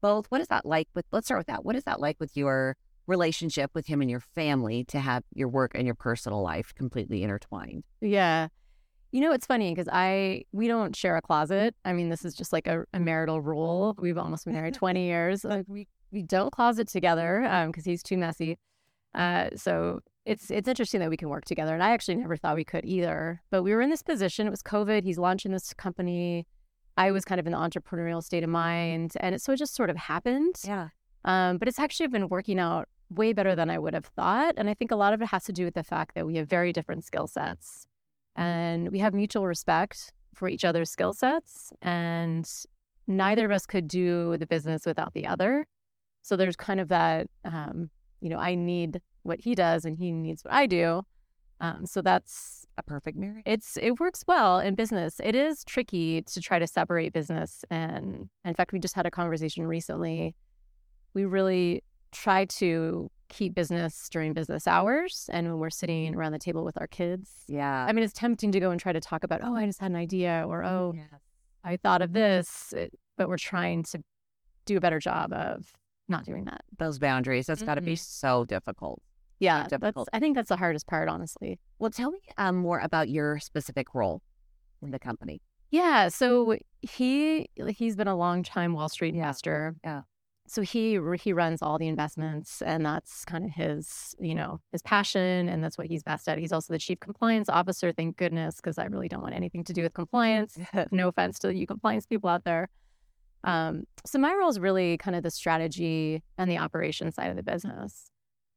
Both. 0.00 0.26
What 0.28 0.40
is 0.40 0.48
that 0.48 0.64
like 0.64 0.88
with? 0.94 1.06
Let's 1.10 1.26
start 1.26 1.40
with 1.40 1.46
that. 1.48 1.64
What 1.64 1.74
is 1.74 1.84
that 1.84 1.98
like 1.98 2.16
with 2.20 2.36
your 2.36 2.76
relationship 3.06 3.70
with 3.74 3.86
him 3.86 4.00
and 4.00 4.10
your 4.10 4.20
family 4.20 4.84
to 4.84 5.00
have 5.00 5.22
your 5.34 5.48
work 5.48 5.72
and 5.74 5.86
your 5.86 5.94
personal 5.94 6.42
life 6.42 6.74
completely 6.74 7.22
intertwined? 7.22 7.84
Yeah. 8.00 8.48
You 9.12 9.20
know, 9.20 9.32
it's 9.32 9.46
funny 9.46 9.72
because 9.72 9.88
I 9.92 10.44
we 10.52 10.68
don't 10.68 10.94
share 10.94 11.16
a 11.16 11.22
closet. 11.22 11.74
I 11.84 11.92
mean, 11.92 12.08
this 12.10 12.24
is 12.24 12.34
just 12.34 12.52
like 12.52 12.66
a, 12.66 12.84
a 12.92 13.00
marital 13.00 13.40
rule. 13.40 13.94
We've 13.98 14.18
almost 14.18 14.44
been 14.44 14.54
married 14.54 14.74
twenty 14.74 15.06
years. 15.06 15.44
Like 15.44 15.64
we 15.68 15.86
we 16.10 16.22
don't 16.22 16.52
closet 16.52 16.88
together 16.88 17.66
because 17.66 17.84
he's 17.84 18.02
too 18.02 18.16
messy. 18.16 18.58
Uh, 19.14 19.48
so 19.56 20.00
it's 20.24 20.50
it's 20.50 20.68
interesting 20.68 21.00
that 21.00 21.08
we 21.08 21.16
can 21.16 21.28
work 21.28 21.44
together. 21.44 21.72
And 21.72 21.82
I 21.82 21.90
actually 21.90 22.16
never 22.16 22.36
thought 22.36 22.56
we 22.56 22.64
could 22.64 22.84
either. 22.84 23.40
But 23.50 23.62
we 23.62 23.74
were 23.74 23.80
in 23.80 23.90
this 23.90 24.02
position. 24.02 24.46
It 24.46 24.50
was 24.50 24.62
COVID. 24.62 25.04
He's 25.04 25.18
launching 25.18 25.52
this 25.52 25.72
company. 25.72 26.46
I 26.98 27.10
was 27.10 27.24
kind 27.24 27.38
of 27.38 27.46
in 27.46 27.52
the 27.52 27.58
entrepreneurial 27.58 28.22
state 28.22 28.42
of 28.42 28.50
mind, 28.50 29.12
and 29.20 29.34
it 29.34 29.40
so 29.40 29.52
it 29.52 29.56
just 29.56 29.74
sort 29.74 29.88
of 29.88 29.96
happened. 29.96 30.56
Yeah. 30.64 30.88
Um, 31.24 31.58
but 31.58 31.68
it's 31.68 31.78
actually 31.78 32.08
been 32.08 32.28
working 32.28 32.58
out 32.58 32.88
way 33.10 33.32
better 33.32 33.54
than 33.54 33.70
I 33.70 33.78
would 33.78 33.94
have 33.94 34.06
thought. 34.06 34.54
And 34.56 34.68
I 34.68 34.74
think 34.74 34.90
a 34.90 34.96
lot 34.96 35.12
of 35.12 35.22
it 35.22 35.26
has 35.28 35.44
to 35.44 35.52
do 35.52 35.64
with 35.64 35.74
the 35.74 35.84
fact 35.84 36.14
that 36.14 36.26
we 36.26 36.36
have 36.36 36.48
very 36.48 36.72
different 36.72 37.04
skill 37.04 37.26
sets 37.26 37.86
and 38.34 38.90
we 38.90 38.98
have 38.98 39.14
mutual 39.14 39.46
respect 39.46 40.12
for 40.34 40.48
each 40.48 40.64
other's 40.64 40.90
skill 40.90 41.12
sets. 41.12 41.72
And 41.82 42.48
neither 43.06 43.44
of 43.46 43.52
us 43.52 43.66
could 43.66 43.88
do 43.88 44.36
the 44.36 44.46
business 44.46 44.84
without 44.84 45.14
the 45.14 45.26
other. 45.26 45.66
So 46.22 46.36
there's 46.36 46.56
kind 46.56 46.80
of 46.80 46.88
that, 46.88 47.28
um, 47.44 47.90
you 48.20 48.28
know, 48.28 48.38
I 48.38 48.54
need 48.56 49.00
what 49.22 49.40
he 49.40 49.54
does 49.54 49.84
and 49.84 49.96
he 49.96 50.10
needs 50.12 50.44
what 50.44 50.52
I 50.52 50.66
do. 50.66 51.02
Um, 51.60 51.86
so 51.86 52.02
that's 52.02 52.66
A 52.76 52.82
perfect 52.82 53.16
marriage. 53.16 53.44
it's 53.46 53.78
it 53.78 53.98
works 53.98 54.24
well 54.26 54.58
in 54.58 54.74
business. 54.74 55.20
It 55.24 55.34
is 55.34 55.64
tricky 55.64 56.20
to 56.22 56.40
try 56.42 56.58
to 56.58 56.66
separate 56.66 57.14
business 57.14 57.64
and 57.70 58.28
in 58.44 58.54
fact 58.54 58.72
we 58.72 58.78
just 58.78 58.94
had 58.94 59.06
a 59.06 59.10
conversation 59.10 59.66
recently. 59.66 60.34
We 61.14 61.24
really 61.24 61.82
try 62.12 62.44
to 62.44 63.10
keep 63.28 63.54
business 63.54 64.08
during 64.08 64.32
business 64.32 64.66
hours 64.68 65.28
and 65.32 65.48
when 65.48 65.58
we're 65.58 65.70
sitting 65.70 66.14
around 66.14 66.32
the 66.32 66.38
table 66.38 66.64
with 66.64 66.80
our 66.80 66.86
kids. 66.86 67.30
Yeah. 67.48 67.84
I 67.88 67.92
mean 67.92 68.04
it's 68.04 68.12
tempting 68.12 68.52
to 68.52 68.60
go 68.60 68.70
and 68.70 68.80
try 68.80 68.92
to 68.92 69.00
talk 69.00 69.24
about, 69.24 69.40
"Oh, 69.42 69.54
I 69.56 69.66
just 69.66 69.80
had 69.80 69.90
an 69.90 69.96
idea," 69.96 70.44
or 70.46 70.64
"Oh, 70.64 70.92
Yes. 70.96 71.20
I 71.64 71.76
thought 71.76 72.02
of 72.02 72.12
this," 72.12 72.72
it- 72.72 72.92
but 73.16 73.28
we're 73.28 73.36
trying 73.38 73.82
to 73.84 74.02
do 74.64 74.76
a 74.76 74.80
better 74.80 74.98
job 75.00 75.32
of 75.32 75.72
not 76.08 76.24
doing 76.24 76.44
that. 76.44 76.60
those 76.78 76.98
boundaries. 77.00 77.46
That's 77.46 77.62
got 77.62 77.74
to 77.74 77.80
be 77.80 77.96
so 77.96 78.44
difficult. 78.44 79.02
Yeah, 79.40 79.58
that's, 79.58 79.70
difficult. 79.70 80.08
I 80.12 80.20
think 80.20 80.36
that's 80.36 80.48
the 80.48 80.56
hardest 80.56 80.86
part, 80.86 81.08
honestly. 81.08 81.58
Well, 81.80 81.90
tell 81.90 82.10
me 82.12 82.20
um, 82.38 82.56
more 82.56 82.78
about 82.78 83.08
your 83.08 83.38
specific 83.40 83.92
role 83.94 84.22
in 84.80 84.92
the 84.92 84.98
company. 85.00 85.42
Yeah, 85.70 86.08
so 86.08 86.56
he 86.80 87.48
he's 87.68 87.96
been 87.96 88.06
a 88.08 88.14
long 88.16 88.44
time 88.44 88.72
Wall 88.72 88.88
Street 88.88 89.14
investor. 89.14 89.74
yeah. 89.84 90.02
So 90.48 90.62
he 90.62 90.98
he 91.20 91.32
runs 91.32 91.60
all 91.60 91.78
the 91.78 91.88
investments, 91.88 92.62
and 92.62 92.86
that's 92.86 93.24
kind 93.24 93.44
of 93.44 93.50
his 93.50 94.14
you 94.20 94.34
know 94.34 94.60
his 94.72 94.82
passion, 94.82 95.48
and 95.48 95.62
that's 95.62 95.76
what 95.76 95.88
he's 95.88 96.02
best 96.02 96.28
at. 96.28 96.38
He's 96.38 96.52
also 96.52 96.72
the 96.72 96.78
chief 96.78 97.00
compliance 97.00 97.48
officer. 97.48 97.92
Thank 97.92 98.16
goodness, 98.16 98.56
because 98.56 98.78
I 98.78 98.84
really 98.84 99.08
don't 99.08 99.22
want 99.22 99.34
anything 99.34 99.64
to 99.64 99.72
do 99.72 99.82
with 99.82 99.94
compliance. 100.02 100.58
no 100.90 101.08
offense 101.08 101.38
to 101.40 101.54
you 101.54 101.66
compliance 101.66 102.06
people 102.06 102.30
out 102.30 102.44
there. 102.44 102.68
Um, 103.44 103.84
so 104.04 104.18
my 104.18 104.34
role 104.34 104.48
is 104.48 104.58
really 104.58 104.96
kind 104.98 105.16
of 105.16 105.22
the 105.22 105.30
strategy 105.30 106.22
and 106.36 106.50
the 106.50 106.58
operation 106.58 107.12
side 107.12 107.30
of 107.30 107.36
the 107.36 107.42
business. 107.42 108.10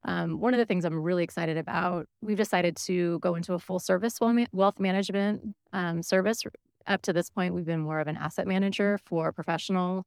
Um, 0.06 0.40
one 0.40 0.54
of 0.54 0.58
the 0.58 0.66
things 0.66 0.86
I'm 0.86 1.00
really 1.00 1.24
excited 1.24 1.58
about, 1.58 2.08
we've 2.22 2.38
decided 2.38 2.78
to 2.78 3.20
go 3.20 3.36
into 3.36 3.54
a 3.54 3.60
full 3.60 3.80
service 3.80 4.18
wealth 4.20 4.80
management 4.80 5.56
um, 5.74 6.02
service. 6.02 6.44
Up 6.88 7.02
to 7.04 7.14
this 7.14 7.30
point, 7.30 7.54
we've 7.54 7.66
been 7.66 7.82
more 7.82 8.00
of 8.00 8.08
an 8.08 8.18
asset 8.18 8.48
manager 8.48 8.98
for 9.06 9.32
professional 9.32 10.06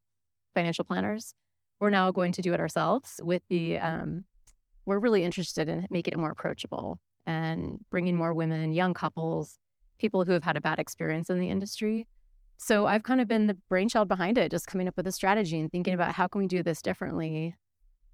financial 0.54 0.84
planners. 0.84 1.34
We're 1.82 1.90
now 1.90 2.12
going 2.12 2.30
to 2.34 2.42
do 2.42 2.54
it 2.54 2.60
ourselves 2.60 3.18
with 3.24 3.42
the, 3.48 3.76
um, 3.76 4.22
we're 4.86 5.00
really 5.00 5.24
interested 5.24 5.68
in 5.68 5.88
making 5.90 6.12
it 6.12 6.16
more 6.16 6.30
approachable 6.30 7.00
and 7.26 7.80
bringing 7.90 8.14
more 8.14 8.32
women, 8.32 8.72
young 8.72 8.94
couples, 8.94 9.58
people 9.98 10.24
who 10.24 10.30
have 10.30 10.44
had 10.44 10.56
a 10.56 10.60
bad 10.60 10.78
experience 10.78 11.28
in 11.28 11.40
the 11.40 11.50
industry. 11.50 12.06
So 12.56 12.86
I've 12.86 13.02
kind 13.02 13.20
of 13.20 13.26
been 13.26 13.48
the 13.48 13.56
brainchild 13.68 14.06
behind 14.06 14.38
it, 14.38 14.52
just 14.52 14.68
coming 14.68 14.86
up 14.86 14.96
with 14.96 15.08
a 15.08 15.10
strategy 15.10 15.58
and 15.58 15.72
thinking 15.72 15.92
about 15.92 16.14
how 16.14 16.28
can 16.28 16.38
we 16.38 16.46
do 16.46 16.62
this 16.62 16.82
differently 16.82 17.56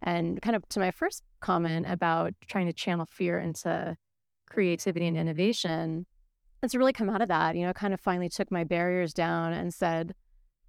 and 0.01 0.41
kind 0.41 0.57
of 0.57 0.67
to 0.71 0.81
my 0.81 0.91
first 0.91 1.23
comment 1.41 1.85
about 1.91 2.33
trying 2.47 2.69
to 2.69 2.73
channel 2.73 3.05
fear 3.05 3.39
into 3.39 3.99
creativity 4.49 5.07
and 5.07 5.19
innovation, 5.19 6.07
it's 6.63 6.75
really 6.75 6.95
come 6.95 7.11
out 7.11 7.21
of 7.21 7.29
that. 7.29 7.55
You 7.55 7.67
know, 7.67 7.75
kind 7.75 7.93
of 7.93 8.01
finally 8.01 8.31
took 8.31 8.51
my 8.51 8.65
barriers 8.65 9.13
down 9.13 9.53
and 9.53 9.75
said, 9.75 10.15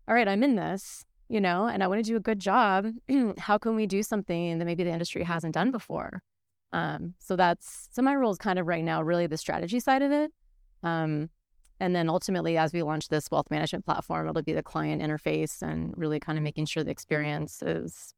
all 0.06 0.16
right, 0.16 0.28
I'm 0.28 0.44
in 0.44 0.56
this, 0.58 1.06
you 1.30 1.40
know, 1.40 1.68
and 1.68 1.84
I 1.84 1.88
want 1.88 2.04
to 2.04 2.12
do 2.12 2.18
a 2.18 2.20
good 2.20 2.40
job. 2.40 2.88
How 3.38 3.58
can 3.58 3.76
we 3.76 3.86
do 3.86 4.04
something 4.04 4.58
that 4.58 4.66
maybe 4.66 4.84
the 4.84 4.92
industry 4.92 5.24
hasn't 5.24 5.54
done 5.54 5.72
before? 5.72 6.22
Um, 6.74 7.14
so 7.20 7.36
that's 7.36 7.88
so 7.92 8.02
my 8.02 8.16
role 8.16 8.32
is 8.32 8.38
kind 8.38 8.60
of 8.60 8.68
right 8.68 8.84
now 8.84 9.02
really 9.02 9.28
the 9.28 9.38
strategy 9.38 9.80
side 9.80 10.02
of 10.02 10.12
it. 10.12 10.32
Um, 10.84 11.30
and 11.80 11.96
then 11.96 12.10
ultimately, 12.10 12.58
as 12.58 12.74
we 12.74 12.84
launch 12.84 13.08
this 13.08 13.32
wealth 13.32 13.50
management 13.50 13.86
platform, 13.86 14.28
it'll 14.28 14.42
be 14.42 14.54
the 14.54 14.64
client 14.64 15.02
interface 15.02 15.62
and 15.62 15.94
really 15.96 16.20
kind 16.20 16.38
of 16.38 16.44
making 16.44 16.66
sure 16.66 16.84
the 16.84 16.92
experience 16.92 17.62
is, 17.62 18.14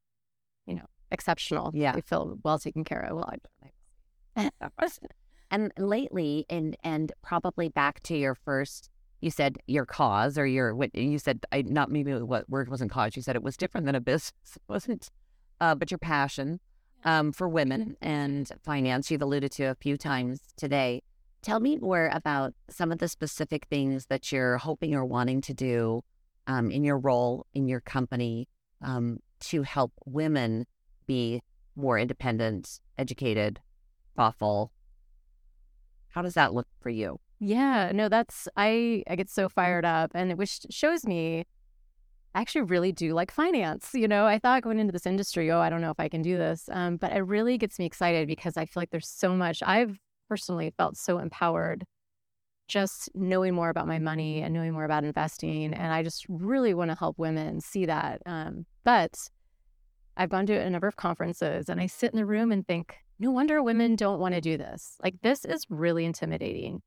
you 0.65 0.74
know, 0.74 0.86
exceptional. 1.12 1.72
Yeah. 1.74 1.91
They 1.91 2.01
feel 2.01 2.39
well 2.44 2.58
taken 2.58 2.84
care 2.84 3.01
of. 3.01 3.18
Well, 3.18 3.34
I, 4.36 4.50
and 5.51 5.72
lately, 5.77 6.46
and 6.50 6.75
and 6.84 7.12
probably 7.22 7.70
back 7.70 8.01
to 8.03 8.18
your 8.18 8.36
first, 8.36 8.89
you 9.21 9.31
said 9.31 9.57
your 9.67 9.85
cause 9.85 10.37
or 10.37 10.45
your 10.45 10.75
what 10.75 10.93
you 10.93 11.19
said. 11.19 11.45
I 11.51 11.61
not 11.61 11.91
maybe 11.91 12.13
what 12.13 12.49
word 12.49 12.69
wasn't 12.69 12.91
cause. 12.91 13.15
You 13.15 13.21
said 13.21 13.35
it 13.35 13.43
was 13.43 13.55
different 13.55 13.85
than 13.85 13.95
a 13.95 14.01
business, 14.01 14.33
wasn't? 14.67 15.09
Uh, 15.59 15.75
but 15.75 15.91
your 15.91 15.99
passion 15.99 16.59
um, 17.05 17.31
for 17.31 17.47
women 17.47 17.95
and 18.01 18.51
finance, 18.63 19.09
you've 19.11 19.21
alluded 19.21 19.51
to 19.53 19.65
a 19.65 19.75
few 19.75 19.95
times 19.95 20.41
today. 20.57 21.03
Tell 21.43 21.59
me 21.59 21.77
more 21.77 22.09
about 22.11 22.53
some 22.69 22.91
of 22.91 22.99
the 22.99 23.07
specific 23.07 23.67
things 23.69 24.07
that 24.07 24.31
you're 24.31 24.57
hoping 24.57 24.93
or 24.93 25.05
wanting 25.05 25.41
to 25.41 25.53
do 25.53 26.03
um, 26.47 26.71
in 26.71 26.83
your 26.83 26.97
role 26.97 27.45
in 27.53 27.67
your 27.67 27.79
company 27.79 28.47
um, 28.81 29.19
to 29.39 29.63
help 29.63 29.91
women 30.05 30.65
be 31.07 31.41
more 31.75 31.97
independent, 31.97 32.79
educated, 32.97 33.59
thoughtful. 34.15 34.71
How 36.09 36.21
does 36.21 36.33
that 36.33 36.53
look 36.53 36.67
for 36.81 36.89
you? 36.89 37.19
Yeah, 37.43 37.91
no, 37.91 38.07
that's 38.07 38.48
I 38.55 39.03
I 39.10 39.15
get 39.15 39.29
so 39.29 39.50
fired 39.50 39.83
up 39.83 40.12
and 40.13 40.29
it 40.31 40.38
which 40.38 40.60
shows 40.69 41.05
me 41.07 41.45
I 42.36 42.41
actually 42.41 42.62
really 42.62 42.91
do 42.91 43.13
like 43.13 43.31
finance. 43.31 43.89
You 43.93 44.07
know, 44.07 44.25
I 44.27 44.39
thought 44.39 44.62
going 44.63 44.79
into 44.79 44.93
this 44.93 45.07
industry, 45.07 45.51
oh, 45.51 45.60
I 45.60 45.69
don't 45.69 45.81
know 45.81 45.89
if 45.91 46.00
I 46.00 46.07
can 46.07 46.21
do 46.21 46.38
this. 46.38 46.69
Um, 46.71 46.98
but 46.98 47.12
it 47.13 47.21
really 47.21 47.57
gets 47.57 47.79
me 47.79 47.86
excited 47.86 48.27
because 48.27 48.57
I 48.57 48.65
feel 48.65 48.81
like 48.81 48.91
there's 48.91 49.10
so 49.10 49.36
much 49.36 49.63
I've 49.63 49.98
personally 50.29 50.71
felt 50.77 50.98
so 50.98 51.17
empowered 51.17 51.83
just 52.67 53.10
knowing 53.15 53.55
more 53.55 53.69
about 53.69 53.88
my 53.88 54.00
money 54.00 54.41
and 54.41 54.53
knowing 54.53 54.71
more 54.74 54.86
about 54.86 55.03
investing. 55.03 55.74
And 55.74 55.91
I 55.93 56.03
just 56.03 56.25
really 56.29 56.74
want 56.75 56.91
to 56.91 56.95
help 56.98 57.17
women 57.19 57.60
see 57.60 57.86
that. 57.88 58.21
Um, 58.27 58.65
but 58.86 59.17
I've 60.15 60.29
gone 60.29 60.45
to 60.48 60.53
a 60.53 60.69
number 60.69 60.88
of 60.88 60.95
conferences 60.95 61.69
and 61.69 61.81
I 61.81 61.88
sit 61.88 62.13
in 62.13 62.17
the 62.17 62.25
room 62.25 62.51
and 62.51 62.65
think, 62.67 62.95
no 63.19 63.31
wonder 63.31 63.62
women 63.63 63.95
don't 63.95 64.19
want 64.19 64.36
to 64.36 64.41
do 64.41 64.57
this. 64.57 64.98
Like, 65.03 65.15
this 65.21 65.43
is 65.43 65.65
really 65.69 66.05
intimidating. 66.05 66.81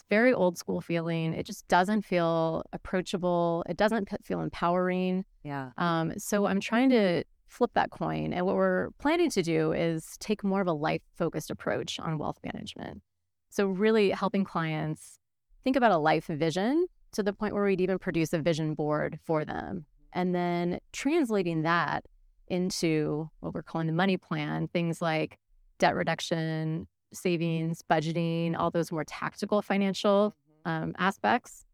It's 0.00 0.08
very 0.08 0.32
old 0.32 0.56
school 0.56 0.80
feeling. 0.80 1.34
It 1.34 1.44
just 1.44 1.68
doesn't 1.68 2.02
feel 2.02 2.64
approachable. 2.72 3.64
It 3.68 3.76
doesn't 3.76 4.08
feel 4.24 4.40
empowering. 4.40 5.26
Yeah. 5.42 5.72
Um, 5.76 6.14
so 6.16 6.46
I'm 6.46 6.60
trying 6.60 6.88
to 6.90 7.24
flip 7.48 7.72
that 7.74 7.90
coin. 7.90 8.32
And 8.32 8.46
what 8.46 8.56
we're 8.56 8.92
planning 8.98 9.28
to 9.30 9.42
do 9.42 9.72
is 9.72 10.16
take 10.18 10.42
more 10.42 10.62
of 10.62 10.66
a 10.66 10.72
life 10.72 11.02
focused 11.18 11.50
approach 11.50 12.00
on 12.00 12.16
wealth 12.16 12.38
management. 12.42 13.02
So, 13.50 13.66
really 13.66 14.10
helping 14.10 14.44
clients 14.44 15.18
think 15.64 15.76
about 15.76 15.92
a 15.92 15.98
life 15.98 16.26
vision 16.28 16.86
to 17.12 17.22
the 17.22 17.34
point 17.34 17.52
where 17.52 17.64
we'd 17.64 17.80
even 17.80 17.98
produce 17.98 18.32
a 18.32 18.38
vision 18.38 18.72
board 18.72 19.18
for 19.22 19.44
them. 19.44 19.84
And 20.14 20.34
then 20.34 20.78
translating 20.92 21.62
that 21.62 22.04
into 22.46 23.28
what 23.40 23.52
we're 23.52 23.62
calling 23.62 23.86
the 23.86 23.92
money 23.92 24.16
plan, 24.16 24.68
things 24.68 25.02
like 25.02 25.36
debt 25.78 25.94
reduction, 25.94 26.86
savings, 27.12 27.82
budgeting, 27.88 28.56
all 28.56 28.70
those 28.70 28.92
more 28.92 29.04
tactical 29.04 29.62
financial 29.62 30.34
um, 30.64 30.94
aspects. 30.98 31.64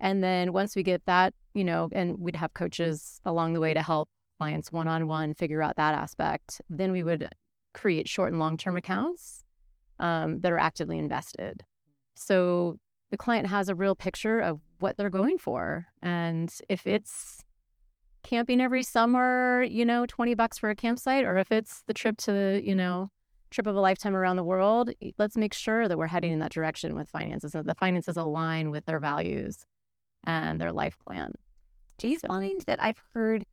And 0.00 0.22
then 0.22 0.52
once 0.52 0.76
we 0.76 0.82
get 0.82 1.04
that, 1.06 1.34
you 1.54 1.64
know, 1.64 1.88
and 1.92 2.18
we'd 2.18 2.36
have 2.36 2.54
coaches 2.54 3.20
along 3.24 3.54
the 3.54 3.60
way 3.60 3.74
to 3.74 3.82
help 3.82 4.08
clients 4.38 4.70
one 4.70 4.86
on 4.86 5.08
one 5.08 5.34
figure 5.34 5.62
out 5.62 5.76
that 5.76 5.94
aspect, 5.94 6.60
then 6.70 6.92
we 6.92 7.02
would 7.02 7.28
create 7.74 8.08
short 8.08 8.30
and 8.30 8.38
long 8.38 8.56
term 8.56 8.76
accounts 8.76 9.44
um, 9.98 10.40
that 10.40 10.52
are 10.52 10.58
actively 10.58 10.98
invested. 10.98 11.62
So 12.14 12.78
the 13.10 13.16
client 13.16 13.48
has 13.48 13.68
a 13.68 13.74
real 13.74 13.94
picture 13.94 14.40
of 14.40 14.60
what 14.78 14.96
they're 14.96 15.10
going 15.10 15.38
for. 15.38 15.86
And 16.02 16.52
if 16.68 16.86
it's 16.86 17.44
camping 18.22 18.60
every 18.60 18.82
summer, 18.82 19.62
you 19.62 19.84
know, 19.84 20.06
20 20.06 20.34
bucks 20.34 20.58
for 20.58 20.70
a 20.70 20.76
campsite, 20.76 21.24
or 21.24 21.38
if 21.38 21.50
it's 21.50 21.82
the 21.86 21.94
trip 21.94 22.18
to, 22.18 22.60
you 22.62 22.74
know, 22.74 23.10
trip 23.50 23.66
of 23.66 23.76
a 23.76 23.80
lifetime 23.80 24.14
around 24.16 24.36
the 24.36 24.44
world, 24.44 24.90
let's 25.18 25.36
make 25.36 25.54
sure 25.54 25.88
that 25.88 25.96
we're 25.98 26.06
heading 26.08 26.32
in 26.32 26.38
that 26.40 26.52
direction 26.52 26.94
with 26.94 27.08
finances 27.08 27.54
and 27.54 27.66
the 27.66 27.74
finances 27.74 28.16
align 28.16 28.70
with 28.70 28.84
their 28.86 29.00
values 29.00 29.64
and 30.24 30.60
their 30.60 30.72
life 30.72 30.96
plan. 31.06 31.32
Do 31.98 32.08
you 32.08 32.18
So- 32.18 32.28
find 32.28 32.60
that 32.62 32.82
I've 32.82 33.02
heard, 33.14 33.44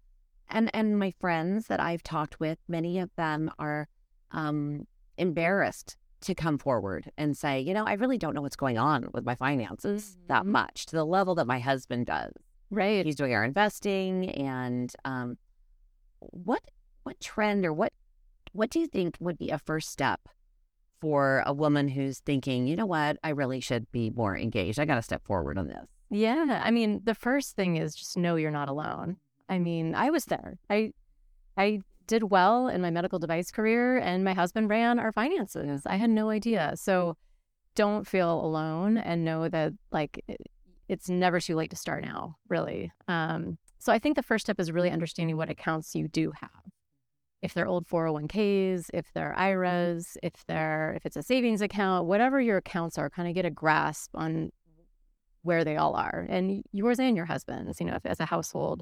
and 0.49 0.69
and 0.75 0.99
my 0.99 1.11
friends 1.19 1.67
that 1.67 1.79
I've 1.79 2.03
talked 2.03 2.39
with, 2.39 2.59
many 2.67 2.99
of 2.99 3.09
them 3.15 3.49
are 3.57 3.87
um, 4.31 4.85
embarrassed 5.17 5.95
to 6.21 6.35
come 6.35 6.57
forward 6.57 7.11
and 7.17 7.37
say, 7.37 7.59
you 7.61 7.73
know, 7.73 7.85
I 7.85 7.93
really 7.93 8.17
don't 8.17 8.33
know 8.33 8.41
what's 8.41 8.55
going 8.55 8.77
on 8.77 9.09
with 9.13 9.23
my 9.23 9.35
finances 9.35 10.17
that 10.27 10.43
Mhm. 10.43 10.47
much 10.47 10.85
to 10.87 10.95
the 10.95 11.05
level 11.05 11.35
that 11.35 11.45
my 11.47 11.59
husband 11.59 12.07
does. 12.07 12.33
Right. 12.71 13.05
He's 13.05 13.15
doing 13.15 13.33
our 13.33 13.43
investing, 13.45 14.29
and 14.31 14.91
um, 15.05 15.37
what 16.19 16.61
what 17.03 17.19
trend 17.19 17.65
or 17.65 17.71
what 17.73 17.93
what 18.55 18.69
do 18.69 18.79
you 18.79 18.87
think 18.87 19.17
would 19.19 19.37
be 19.37 19.49
a 19.49 19.59
first 19.59 19.89
step 19.91 20.21
for 21.01 21.43
a 21.45 21.53
woman 21.53 21.89
who's 21.89 22.19
thinking, 22.19 22.67
you 22.67 22.75
know 22.75 22.85
what, 22.85 23.17
I 23.23 23.29
really 23.29 23.59
should 23.59 23.91
be 23.91 24.09
more 24.09 24.37
engaged. 24.37 24.79
I 24.79 24.85
got 24.85 24.95
to 24.95 25.01
step 25.01 25.23
forward 25.25 25.57
on 25.57 25.67
this. 25.67 25.85
Yeah, 26.09 26.61
I 26.63 26.71
mean, 26.71 27.01
the 27.03 27.15
first 27.15 27.55
thing 27.55 27.75
is 27.77 27.95
just 27.95 28.15
know 28.17 28.35
you're 28.37 28.51
not 28.51 28.69
alone. 28.69 29.17
I 29.49 29.59
mean, 29.59 29.93
I 29.93 30.09
was 30.09 30.25
there. 30.25 30.57
I 30.69 30.91
I 31.57 31.79
did 32.07 32.23
well 32.31 32.67
in 32.67 32.81
my 32.81 32.91
medical 32.91 33.19
device 33.19 33.51
career 33.51 33.97
and 33.97 34.23
my 34.23 34.33
husband 34.33 34.69
ran 34.69 34.99
our 34.99 35.11
finances. 35.11 35.81
I 35.85 35.95
had 35.97 36.09
no 36.09 36.29
idea. 36.29 36.73
So 36.75 37.17
don't 37.75 38.07
feel 38.07 38.39
alone 38.45 38.97
and 38.97 39.25
know 39.25 39.49
that 39.49 39.73
like 39.91 40.23
it- 40.27 40.41
it's 40.87 41.09
never 41.09 41.39
too 41.39 41.55
late 41.55 41.71
to 41.71 41.75
start 41.75 42.03
now, 42.03 42.35
really. 42.47 42.91
Um 43.07 43.57
so 43.79 43.91
I 43.91 43.99
think 43.99 44.15
the 44.15 44.23
first 44.23 44.45
step 44.45 44.59
is 44.59 44.71
really 44.71 44.89
understanding 44.91 45.35
what 45.37 45.49
accounts 45.49 45.93
you 45.95 46.07
do 46.07 46.31
have. 46.39 46.49
If 47.45 47.53
they're 47.53 47.67
old 47.67 47.87
401ks, 47.87 48.89
if 48.93 49.13
they're 49.13 49.37
IRAs, 49.37 50.17
if 50.23 50.45
they're 50.47 50.93
if 50.95 51.05
it's 51.05 51.15
a 51.15 51.23
savings 51.23 51.61
account, 51.61 52.07
whatever 52.07 52.41
your 52.41 52.57
accounts 52.57 52.97
are, 52.97 53.09
kind 53.09 53.27
of 53.27 53.35
get 53.35 53.45
a 53.45 53.51
grasp 53.51 54.11
on 54.15 54.51
where 55.45 55.63
they 55.63 55.77
all 55.77 55.93
are 55.93 56.25
and 56.27 56.63
yours 56.71 56.99
and 56.99 57.15
your 57.15 57.27
husband's 57.27 57.79
you 57.79 57.85
know 57.85 57.95
if, 57.95 58.05
as 58.05 58.19
a 58.19 58.25
household 58.25 58.81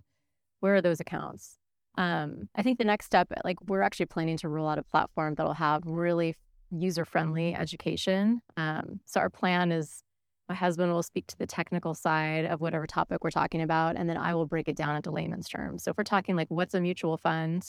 where 0.62 0.76
are 0.76 0.82
those 0.82 1.02
accounts? 1.02 1.58
Um, 1.96 2.50
i 2.56 2.64
think 2.64 2.80
the 2.80 2.86
next 2.86 3.06
step 3.06 3.28
like 3.44 3.58
we're 3.68 3.84
actually 3.84 4.08
planning 4.08 4.38
to 4.38 4.50
roll 4.50 4.68
out 4.68 4.80
a 4.80 4.84
platform 4.84 5.36
that'll 5.36 5.54
have 5.54 5.84
really 5.86 6.36
user 6.72 7.06
friendly 7.06 7.54
education 7.54 8.42
um, 8.58 9.02
so 9.06 9.20
our 9.20 9.30
plan 9.30 9.72
is 9.72 10.02
my 10.50 10.56
husband 10.56 10.92
will 10.92 11.04
speak 11.04 11.28
to 11.28 11.38
the 11.38 11.46
technical 11.46 11.94
side 11.94 12.46
of 12.46 12.62
whatever 12.62 12.88
topic 12.88 13.24
we're 13.24 13.30
talking 13.30 13.62
about 13.62 13.96
and 13.96 14.10
then 14.10 14.18
i 14.18 14.34
will 14.34 14.48
break 14.48 14.68
it 14.68 14.76
down 14.76 14.96
into 14.96 15.12
layman's 15.12 15.48
terms. 15.48 15.84
So 15.84 15.92
if 15.92 15.98
we're 15.98 16.04
talking 16.04 16.36
like 16.36 16.50
what's 16.50 16.74
a 16.74 16.82
mutual 16.82 17.18
fund 17.18 17.64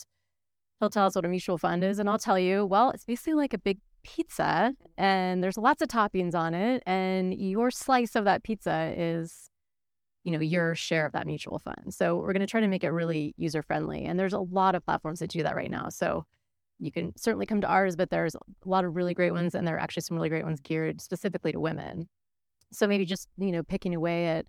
he'll 0.84 0.90
tell 0.90 1.06
us 1.06 1.14
what 1.14 1.24
a 1.24 1.28
mutual 1.28 1.58
fund 1.58 1.82
is 1.82 1.98
and 1.98 2.08
i'll 2.08 2.18
tell 2.18 2.38
you 2.38 2.66
well 2.66 2.90
it's 2.90 3.04
basically 3.04 3.34
like 3.34 3.54
a 3.54 3.58
big 3.58 3.78
pizza 4.04 4.74
and 4.98 5.42
there's 5.42 5.56
lots 5.56 5.82
of 5.82 5.88
toppings 5.88 6.34
on 6.34 6.54
it 6.54 6.82
and 6.86 7.34
your 7.34 7.70
slice 7.70 8.14
of 8.14 8.24
that 8.24 8.44
pizza 8.44 8.92
is 8.96 9.50
you 10.24 10.32
know 10.32 10.40
your 10.40 10.74
share 10.74 11.06
of 11.06 11.12
that 11.12 11.26
mutual 11.26 11.58
fund. 11.58 11.92
So 11.92 12.16
we're 12.16 12.32
going 12.32 12.40
to 12.40 12.46
try 12.46 12.60
to 12.60 12.68
make 12.68 12.82
it 12.82 12.90
really 12.90 13.34
user 13.36 13.62
friendly 13.62 14.04
and 14.04 14.18
there's 14.18 14.32
a 14.32 14.40
lot 14.40 14.74
of 14.74 14.84
platforms 14.84 15.20
that 15.20 15.30
do 15.30 15.42
that 15.42 15.54
right 15.54 15.70
now. 15.70 15.90
So 15.90 16.24
you 16.80 16.90
can 16.90 17.16
certainly 17.16 17.46
come 17.46 17.60
to 17.60 17.68
ours 17.68 17.94
but 17.94 18.10
there's 18.10 18.34
a 18.34 18.40
lot 18.64 18.84
of 18.84 18.96
really 18.96 19.14
great 19.14 19.32
ones 19.32 19.54
and 19.54 19.66
there 19.66 19.76
are 19.76 19.80
actually 19.80 20.02
some 20.02 20.16
really 20.16 20.30
great 20.30 20.44
ones 20.44 20.60
geared 20.60 21.00
specifically 21.00 21.52
to 21.52 21.60
women. 21.60 22.08
So 22.72 22.86
maybe 22.86 23.04
just 23.04 23.28
you 23.36 23.52
know 23.52 23.62
picking 23.62 23.94
away 23.94 24.26
at 24.28 24.46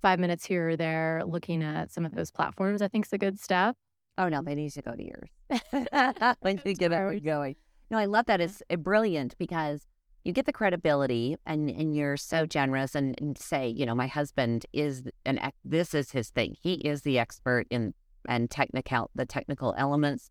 five 0.00 0.20
minutes 0.20 0.46
here 0.46 0.70
or 0.70 0.76
there 0.76 1.22
looking 1.26 1.62
at 1.62 1.90
some 1.90 2.04
of 2.04 2.14
those 2.14 2.30
platforms 2.30 2.82
i 2.82 2.86
think 2.86 3.06
is 3.06 3.12
a 3.14 3.18
good 3.18 3.40
step 3.40 3.74
Oh 4.18 4.28
no, 4.28 4.42
they 4.42 4.54
need 4.54 4.70
to 4.72 4.82
go 4.82 4.94
to 4.94 5.02
yours. 5.02 5.30
when 6.40 6.60
you 6.64 6.74
get 6.74 6.92
it 6.92 7.24
going. 7.24 7.56
No, 7.90 7.98
I 7.98 8.06
love 8.06 8.26
that. 8.26 8.40
It's 8.40 8.62
uh, 8.70 8.76
brilliant 8.76 9.36
because 9.38 9.86
you 10.24 10.32
get 10.32 10.46
the 10.46 10.52
credibility 10.52 11.36
and, 11.46 11.70
and 11.70 11.94
you're 11.94 12.16
so 12.16 12.46
generous 12.46 12.94
and, 12.94 13.14
and 13.20 13.38
say, 13.38 13.68
you 13.68 13.86
know, 13.86 13.94
my 13.94 14.08
husband 14.08 14.66
is 14.72 15.04
an 15.24 15.38
this 15.64 15.94
is 15.94 16.10
his 16.10 16.30
thing. 16.30 16.56
He 16.60 16.74
is 16.74 17.02
the 17.02 17.18
expert 17.18 17.66
in 17.70 17.94
and 18.28 18.50
technical 18.50 19.10
the 19.14 19.26
technical 19.26 19.74
elements. 19.78 20.30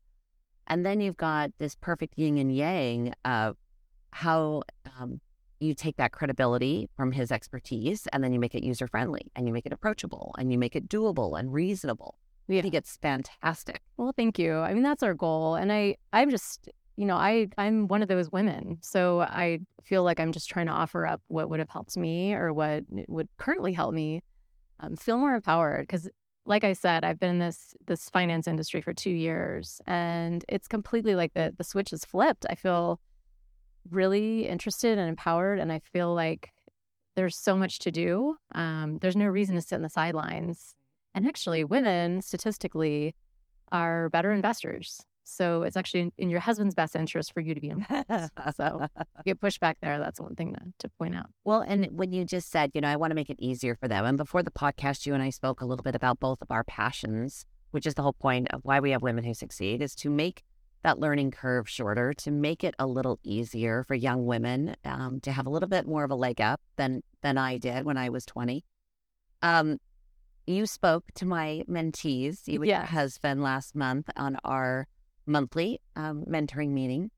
And 0.67 0.85
then 0.85 0.99
you've 0.99 1.17
got 1.17 1.51
this 1.59 1.75
perfect 1.75 2.17
yin 2.17 2.37
and 2.37 2.53
yang 2.53 3.13
of 3.23 3.55
how 4.11 4.63
um, 4.99 5.21
you 5.59 5.73
take 5.73 5.97
that 5.97 6.11
credibility 6.11 6.89
from 6.97 7.11
his 7.11 7.31
expertise 7.31 8.07
and 8.11 8.23
then 8.23 8.33
you 8.33 8.39
make 8.39 8.55
it 8.55 8.63
user 8.63 8.87
friendly 8.87 9.31
and 9.35 9.47
you 9.47 9.53
make 9.53 9.65
it 9.65 9.71
approachable 9.71 10.35
and 10.37 10.51
you 10.51 10.57
make 10.57 10.75
it 10.75 10.89
doable 10.89 11.39
and 11.39 11.53
reasonable. 11.53 12.17
I 12.49 12.61
think 12.61 12.73
it's 12.73 12.97
fantastic. 12.97 13.81
Well, 13.97 14.13
thank 14.15 14.37
you. 14.37 14.57
I 14.57 14.73
mean, 14.73 14.83
that's 14.83 15.03
our 15.03 15.13
goal. 15.13 15.55
And 15.55 15.71
I, 15.71 15.95
I'm 16.13 16.29
just, 16.29 16.69
you 16.95 17.05
know, 17.05 17.15
I, 17.15 17.47
I'm 17.57 17.87
one 17.87 18.01
of 18.01 18.07
those 18.07 18.31
women. 18.31 18.77
So 18.81 19.21
I 19.21 19.59
feel 19.83 20.03
like 20.03 20.19
I'm 20.19 20.31
just 20.31 20.49
trying 20.49 20.67
to 20.67 20.71
offer 20.71 21.07
up 21.07 21.21
what 21.27 21.49
would 21.49 21.59
have 21.59 21.69
helped 21.69 21.97
me 21.97 22.33
or 22.33 22.53
what 22.53 22.83
would 23.07 23.29
currently 23.37 23.73
help 23.73 23.93
me 23.93 24.21
um, 24.79 24.95
feel 24.95 25.17
more 25.17 25.33
empowered. 25.33 25.83
Because, 25.87 26.09
like 26.45 26.63
I 26.63 26.73
said, 26.73 27.03
I've 27.03 27.19
been 27.19 27.31
in 27.31 27.39
this 27.39 27.73
this 27.87 28.09
finance 28.09 28.47
industry 28.47 28.79
for 28.79 28.93
two 28.93 29.09
years, 29.09 29.81
and 29.87 30.45
it's 30.47 30.67
completely 30.67 31.15
like 31.15 31.33
the 31.33 31.53
the 31.57 31.63
switch 31.63 31.91
is 31.91 32.05
flipped. 32.05 32.45
I 32.47 32.53
feel 32.55 32.99
really 33.89 34.47
interested 34.47 34.99
and 34.99 35.09
empowered, 35.09 35.59
and 35.59 35.71
I 35.71 35.79
feel 35.91 36.13
like 36.13 36.51
there's 37.15 37.35
so 37.35 37.55
much 37.55 37.79
to 37.79 37.91
do. 37.91 38.35
Um, 38.53 38.99
there's 38.99 39.15
no 39.15 39.25
reason 39.25 39.55
to 39.55 39.61
sit 39.61 39.75
in 39.75 39.81
the 39.81 39.89
sidelines 39.89 40.75
and 41.15 41.25
actually, 41.25 41.63
women 41.63 42.21
statistically 42.21 43.15
are 43.71 44.09
better 44.09 44.31
investors. 44.31 45.01
So 45.23 45.63
it's 45.63 45.77
actually 45.77 46.11
in, 46.17 46.29
your 46.29 46.41
husband's 46.41 46.75
best 46.75 46.95
interest 46.95 47.33
for 47.33 47.39
you 47.39 47.55
to 47.55 47.61
be 47.61 47.69
invested. 47.69 48.29
so 48.55 48.87
get 49.23 49.39
pushback 49.39 49.75
there. 49.81 49.97
That's 49.97 50.19
one 50.19 50.35
thing 50.35 50.53
to, 50.53 50.61
to 50.79 50.89
point 50.99 51.15
out. 51.15 51.27
Well, 51.45 51.61
and 51.61 51.87
when 51.91 52.11
you 52.11 52.25
just 52.25 52.51
said, 52.51 52.71
you 52.73 52.81
know, 52.81 52.89
I 52.89 52.97
want 52.97 53.11
to 53.11 53.15
make 53.15 53.29
it 53.29 53.39
easier 53.39 53.75
for 53.75 53.87
them. 53.87 54.05
And 54.05 54.17
before 54.17 54.43
the 54.43 54.51
podcast, 54.51 55.05
you 55.05 55.13
and 55.13 55.23
I 55.23 55.31
spoke 55.31 55.61
a 55.61 55.65
little 55.65 55.83
bit 55.83 55.95
about 55.95 56.19
both 56.19 56.41
of 56.41 56.51
our 56.51 56.63
passions, 56.65 57.45
which 57.71 57.87
is 57.87 57.95
the 57.95 58.03
whole 58.03 58.13
point 58.13 58.49
of 58.51 58.59
why 58.63 58.81
we 58.81 58.91
have 58.91 59.01
women 59.01 59.23
who 59.23 59.33
succeed, 59.33 59.81
is 59.81 59.95
to 59.95 60.09
make 60.09 60.43
that 60.83 60.99
learning 60.99 61.31
curve 61.31 61.67
shorter, 61.67 62.13
to 62.13 62.29
make 62.29 62.63
it 62.63 62.75
a 62.77 62.85
little 62.85 63.19
easier 63.23 63.83
for 63.83 63.95
young 63.95 64.25
women 64.27 64.75
um, 64.83 65.19
to 65.21 65.31
have 65.31 65.47
a 65.47 65.49
little 65.49 65.69
bit 65.69 65.87
more 65.87 66.03
of 66.03 66.11
a 66.11 66.15
leg 66.15 66.39
up 66.39 66.61
than 66.75 67.01
than 67.23 67.37
I 67.39 67.57
did 67.57 67.85
when 67.85 67.97
I 67.97 68.09
was 68.09 68.25
20. 68.25 68.63
Um, 69.41 69.79
you 70.47 70.65
spoke 70.65 71.05
to 71.15 71.25
my 71.25 71.63
mentees, 71.69 72.47
you 72.47 72.61
and 72.61 72.69
your 72.69 72.79
husband, 72.81 73.41
last 73.41 73.75
month 73.75 74.09
on 74.15 74.37
our 74.43 74.87
monthly 75.25 75.81
um, 75.95 76.23
mentoring 76.27 76.69
meeting. 76.69 77.11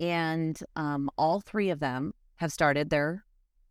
And 0.00 0.58
um, 0.76 1.10
all 1.16 1.40
three 1.40 1.70
of 1.70 1.80
them 1.80 2.12
have 2.36 2.52
started 2.52 2.90
their 2.90 3.24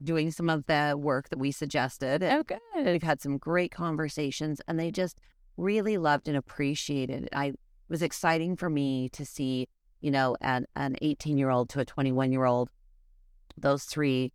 doing 0.03 0.31
some 0.31 0.49
of 0.49 0.65
the 0.65 0.95
work 0.97 1.29
that 1.29 1.39
we 1.39 1.51
suggested. 1.51 2.23
Oh, 2.23 2.43
good. 2.43 2.59
We've 2.75 3.03
had 3.03 3.21
some 3.21 3.37
great 3.37 3.71
conversations 3.71 4.61
and 4.67 4.79
they 4.79 4.91
just 4.91 5.19
really 5.55 5.97
loved 5.97 6.27
and 6.27 6.37
appreciated 6.37 7.23
it. 7.23 7.29
I 7.33 7.53
it 7.89 7.93
was 7.93 8.03
exciting 8.03 8.57
for 8.57 8.69
me 8.69 9.07
to 9.09 9.25
see, 9.25 9.69
you 10.01 10.11
know, 10.11 10.35
an, 10.41 10.65
an 10.75 10.97
18 11.01 11.37
year 11.37 11.49
old 11.49 11.69
to 11.69 11.79
a 11.79 11.85
21 11.85 12.33
year 12.33 12.43
old, 12.43 12.69
those 13.57 13.85
three 13.85 14.33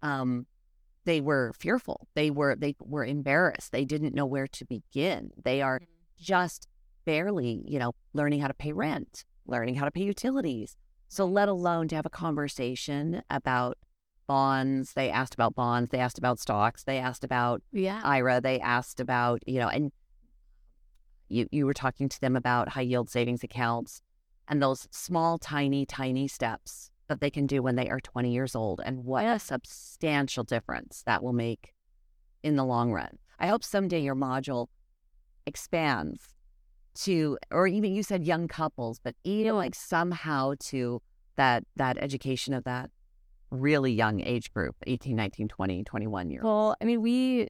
um, 0.00 0.46
they 1.08 1.22
were 1.22 1.54
fearful. 1.58 2.06
They 2.14 2.30
were 2.30 2.54
they 2.54 2.76
were 2.80 3.04
embarrassed. 3.04 3.72
They 3.72 3.86
didn't 3.86 4.14
know 4.14 4.26
where 4.26 4.46
to 4.46 4.64
begin. 4.66 5.30
They 5.42 5.62
are 5.62 5.78
mm-hmm. 5.78 6.22
just 6.22 6.68
barely, 7.06 7.64
you 7.66 7.78
know, 7.78 7.92
learning 8.12 8.40
how 8.40 8.48
to 8.48 8.54
pay 8.54 8.72
rent, 8.72 9.24
learning 9.46 9.76
how 9.76 9.86
to 9.86 9.90
pay 9.90 10.02
utilities. 10.02 10.76
So 11.08 11.24
let 11.24 11.48
alone 11.48 11.88
to 11.88 11.96
have 11.96 12.04
a 12.04 12.10
conversation 12.10 13.22
about 13.30 13.78
bonds. 14.26 14.92
They 14.92 15.08
asked 15.08 15.32
about 15.32 15.54
bonds. 15.54 15.90
They 15.90 15.98
asked 15.98 16.18
about 16.18 16.38
stocks. 16.40 16.84
They 16.84 16.98
asked 16.98 17.24
about 17.24 17.62
yeah. 17.72 18.02
IRA. 18.04 18.42
They 18.42 18.60
asked 18.60 19.00
about, 19.00 19.42
you 19.48 19.60
know, 19.60 19.68
and 19.68 19.90
you 21.30 21.48
you 21.50 21.64
were 21.64 21.72
talking 21.72 22.10
to 22.10 22.20
them 22.20 22.36
about 22.36 22.68
high 22.68 22.82
yield 22.82 23.08
savings 23.08 23.42
accounts 23.42 24.02
and 24.46 24.62
those 24.62 24.86
small, 24.90 25.38
tiny, 25.38 25.86
tiny 25.86 26.28
steps 26.28 26.90
that 27.08 27.20
they 27.20 27.30
can 27.30 27.46
do 27.46 27.62
when 27.62 27.76
they 27.76 27.88
are 27.88 28.00
20 28.00 28.32
years 28.32 28.54
old 28.54 28.80
and 28.84 29.04
what 29.04 29.24
a 29.24 29.38
substantial 29.38 30.44
difference 30.44 31.02
that 31.06 31.22
will 31.22 31.32
make 31.32 31.72
in 32.42 32.56
the 32.56 32.64
long 32.64 32.92
run. 32.92 33.18
I 33.38 33.48
hope 33.48 33.64
someday 33.64 34.00
your 34.00 34.16
module 34.16 34.68
expands 35.46 36.34
to 37.02 37.38
or 37.50 37.66
even 37.66 37.94
you 37.94 38.02
said 38.02 38.24
young 38.24 38.48
couples, 38.48 39.00
but 39.02 39.14
you 39.24 39.44
know 39.44 39.54
like 39.54 39.74
somehow 39.74 40.54
to 40.66 41.00
that 41.36 41.64
that 41.76 41.98
education 41.98 42.54
of 42.54 42.64
that 42.64 42.90
really 43.50 43.92
young 43.92 44.20
age 44.20 44.52
group, 44.52 44.76
18, 44.86 45.16
19, 45.16 45.48
20, 45.48 45.84
21 45.84 46.30
years. 46.30 46.44
Well, 46.44 46.76
I 46.82 46.84
mean, 46.84 47.00
we 47.00 47.48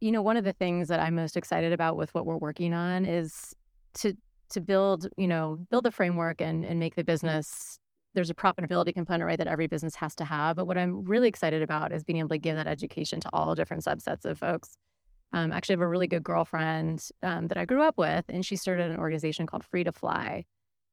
you 0.00 0.12
know, 0.12 0.22
one 0.22 0.36
of 0.36 0.44
the 0.44 0.52
things 0.52 0.88
that 0.88 1.00
I'm 1.00 1.14
most 1.14 1.36
excited 1.36 1.72
about 1.72 1.96
with 1.96 2.14
what 2.14 2.26
we're 2.26 2.36
working 2.36 2.74
on 2.74 3.04
is 3.04 3.54
to 3.94 4.14
to 4.50 4.60
build, 4.60 5.08
you 5.16 5.26
know, 5.26 5.58
build 5.70 5.84
the 5.84 5.90
framework 5.90 6.40
and 6.40 6.64
and 6.64 6.78
make 6.78 6.94
the 6.94 7.02
mm-hmm. 7.02 7.12
business 7.12 7.78
there's 8.16 8.30
a 8.30 8.34
profitability 8.34 8.94
component, 8.94 9.26
right, 9.26 9.38
that 9.38 9.46
every 9.46 9.66
business 9.66 9.94
has 9.96 10.14
to 10.16 10.24
have. 10.24 10.56
But 10.56 10.66
what 10.66 10.78
I'm 10.78 11.04
really 11.04 11.28
excited 11.28 11.62
about 11.62 11.92
is 11.92 12.02
being 12.02 12.18
able 12.18 12.30
to 12.30 12.38
give 12.38 12.56
that 12.56 12.66
education 12.66 13.20
to 13.20 13.30
all 13.34 13.54
different 13.54 13.84
subsets 13.84 14.24
of 14.24 14.38
folks. 14.38 14.78
Um, 15.34 15.52
actually, 15.52 15.74
I 15.74 15.76
have 15.76 15.82
a 15.82 15.88
really 15.88 16.06
good 16.06 16.24
girlfriend 16.24 17.06
um, 17.22 17.48
that 17.48 17.58
I 17.58 17.66
grew 17.66 17.82
up 17.82 17.98
with, 17.98 18.24
and 18.30 18.44
she 18.44 18.56
started 18.56 18.90
an 18.90 18.96
organization 18.98 19.46
called 19.46 19.64
Free 19.64 19.84
to 19.84 19.92
Fly, 19.92 20.46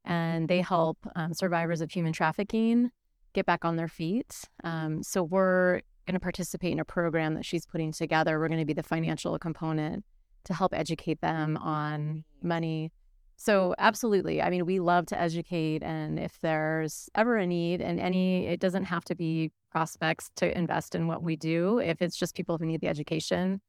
and 0.04 0.50
they 0.50 0.60
help 0.60 0.98
um, 1.16 1.34
survivors 1.34 1.80
of 1.80 1.92
human 1.92 2.12
trafficking 2.12 2.92
get 3.32 3.46
back 3.46 3.64
on 3.64 3.78
their 3.78 3.88
feet. 3.88 4.42
Um, 4.66 5.02
so 5.02 5.24
we're 5.24 5.82
going 6.06 6.16
to 6.16 6.20
participate 6.20 6.74
in 6.74 6.80
a 6.80 6.86
program 6.86 7.36
that 7.36 7.46
she's 7.46 7.66
putting 7.66 7.94
together. 7.94 8.38
We're 8.38 8.50
going 8.50 8.60
to 8.60 8.66
be 8.66 8.74
the 8.74 8.84
financial 8.84 9.40
component 9.40 10.04
to 10.44 10.54
help 10.54 10.74
educate 10.74 11.22
them 11.22 11.56
on 11.56 12.26
money 12.42 12.92
so, 13.36 13.76
absolutely. 13.78 14.42
I 14.42 14.50
mean, 14.50 14.66
we 14.66 14.80
love 14.80 15.06
to 15.08 15.20
educate. 15.20 15.84
And 15.84 16.20
if 16.20 16.40
there's 16.42 17.10
ever 17.16 17.38
a 17.38 17.48
need, 17.48 17.82
and 17.82 18.00
any, 18.00 18.48
it 18.48 18.60
doesn't 18.60 18.86
have 18.86 19.04
to 19.06 19.16
be 19.16 19.52
prospects 19.72 20.30
to 20.36 20.58
invest 20.58 20.96
in 20.96 21.08
what 21.08 21.24
we 21.24 21.36
do. 21.36 21.80
If 21.80 22.02
it's 22.02 22.16
just 22.16 22.36
people 22.36 22.58
who 22.58 22.66
need 22.66 22.82
the 22.82 22.88
education, 22.88 23.60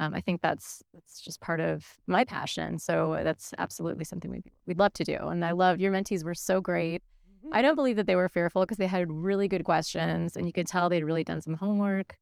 um, 0.00 0.14
I 0.14 0.20
think 0.20 0.40
that's 0.40 0.82
that's 0.94 1.20
just 1.20 1.40
part 1.40 1.60
of 1.60 1.86
my 2.06 2.24
passion. 2.24 2.78
So 2.78 3.20
that's 3.22 3.52
absolutely 3.58 4.04
something 4.04 4.30
we'd, 4.30 4.44
we'd 4.66 4.78
love 4.78 4.94
to 4.94 5.04
do. 5.04 5.16
And 5.16 5.44
I 5.44 5.52
love 5.52 5.78
your 5.78 5.92
mentees 5.92 6.24
were 6.24 6.34
so 6.34 6.60
great. 6.60 7.02
Mm-hmm. 7.44 7.54
I 7.54 7.62
don't 7.62 7.74
believe 7.74 7.96
that 7.96 8.06
they 8.06 8.16
were 8.16 8.30
fearful 8.30 8.62
because 8.62 8.78
they 8.78 8.86
had 8.86 9.12
really 9.12 9.46
good 9.46 9.64
questions, 9.64 10.36
and 10.36 10.46
you 10.46 10.52
could 10.52 10.66
tell 10.66 10.88
they'd 10.88 11.04
really 11.04 11.24
done 11.24 11.42
some 11.42 11.54
homework. 11.54 12.16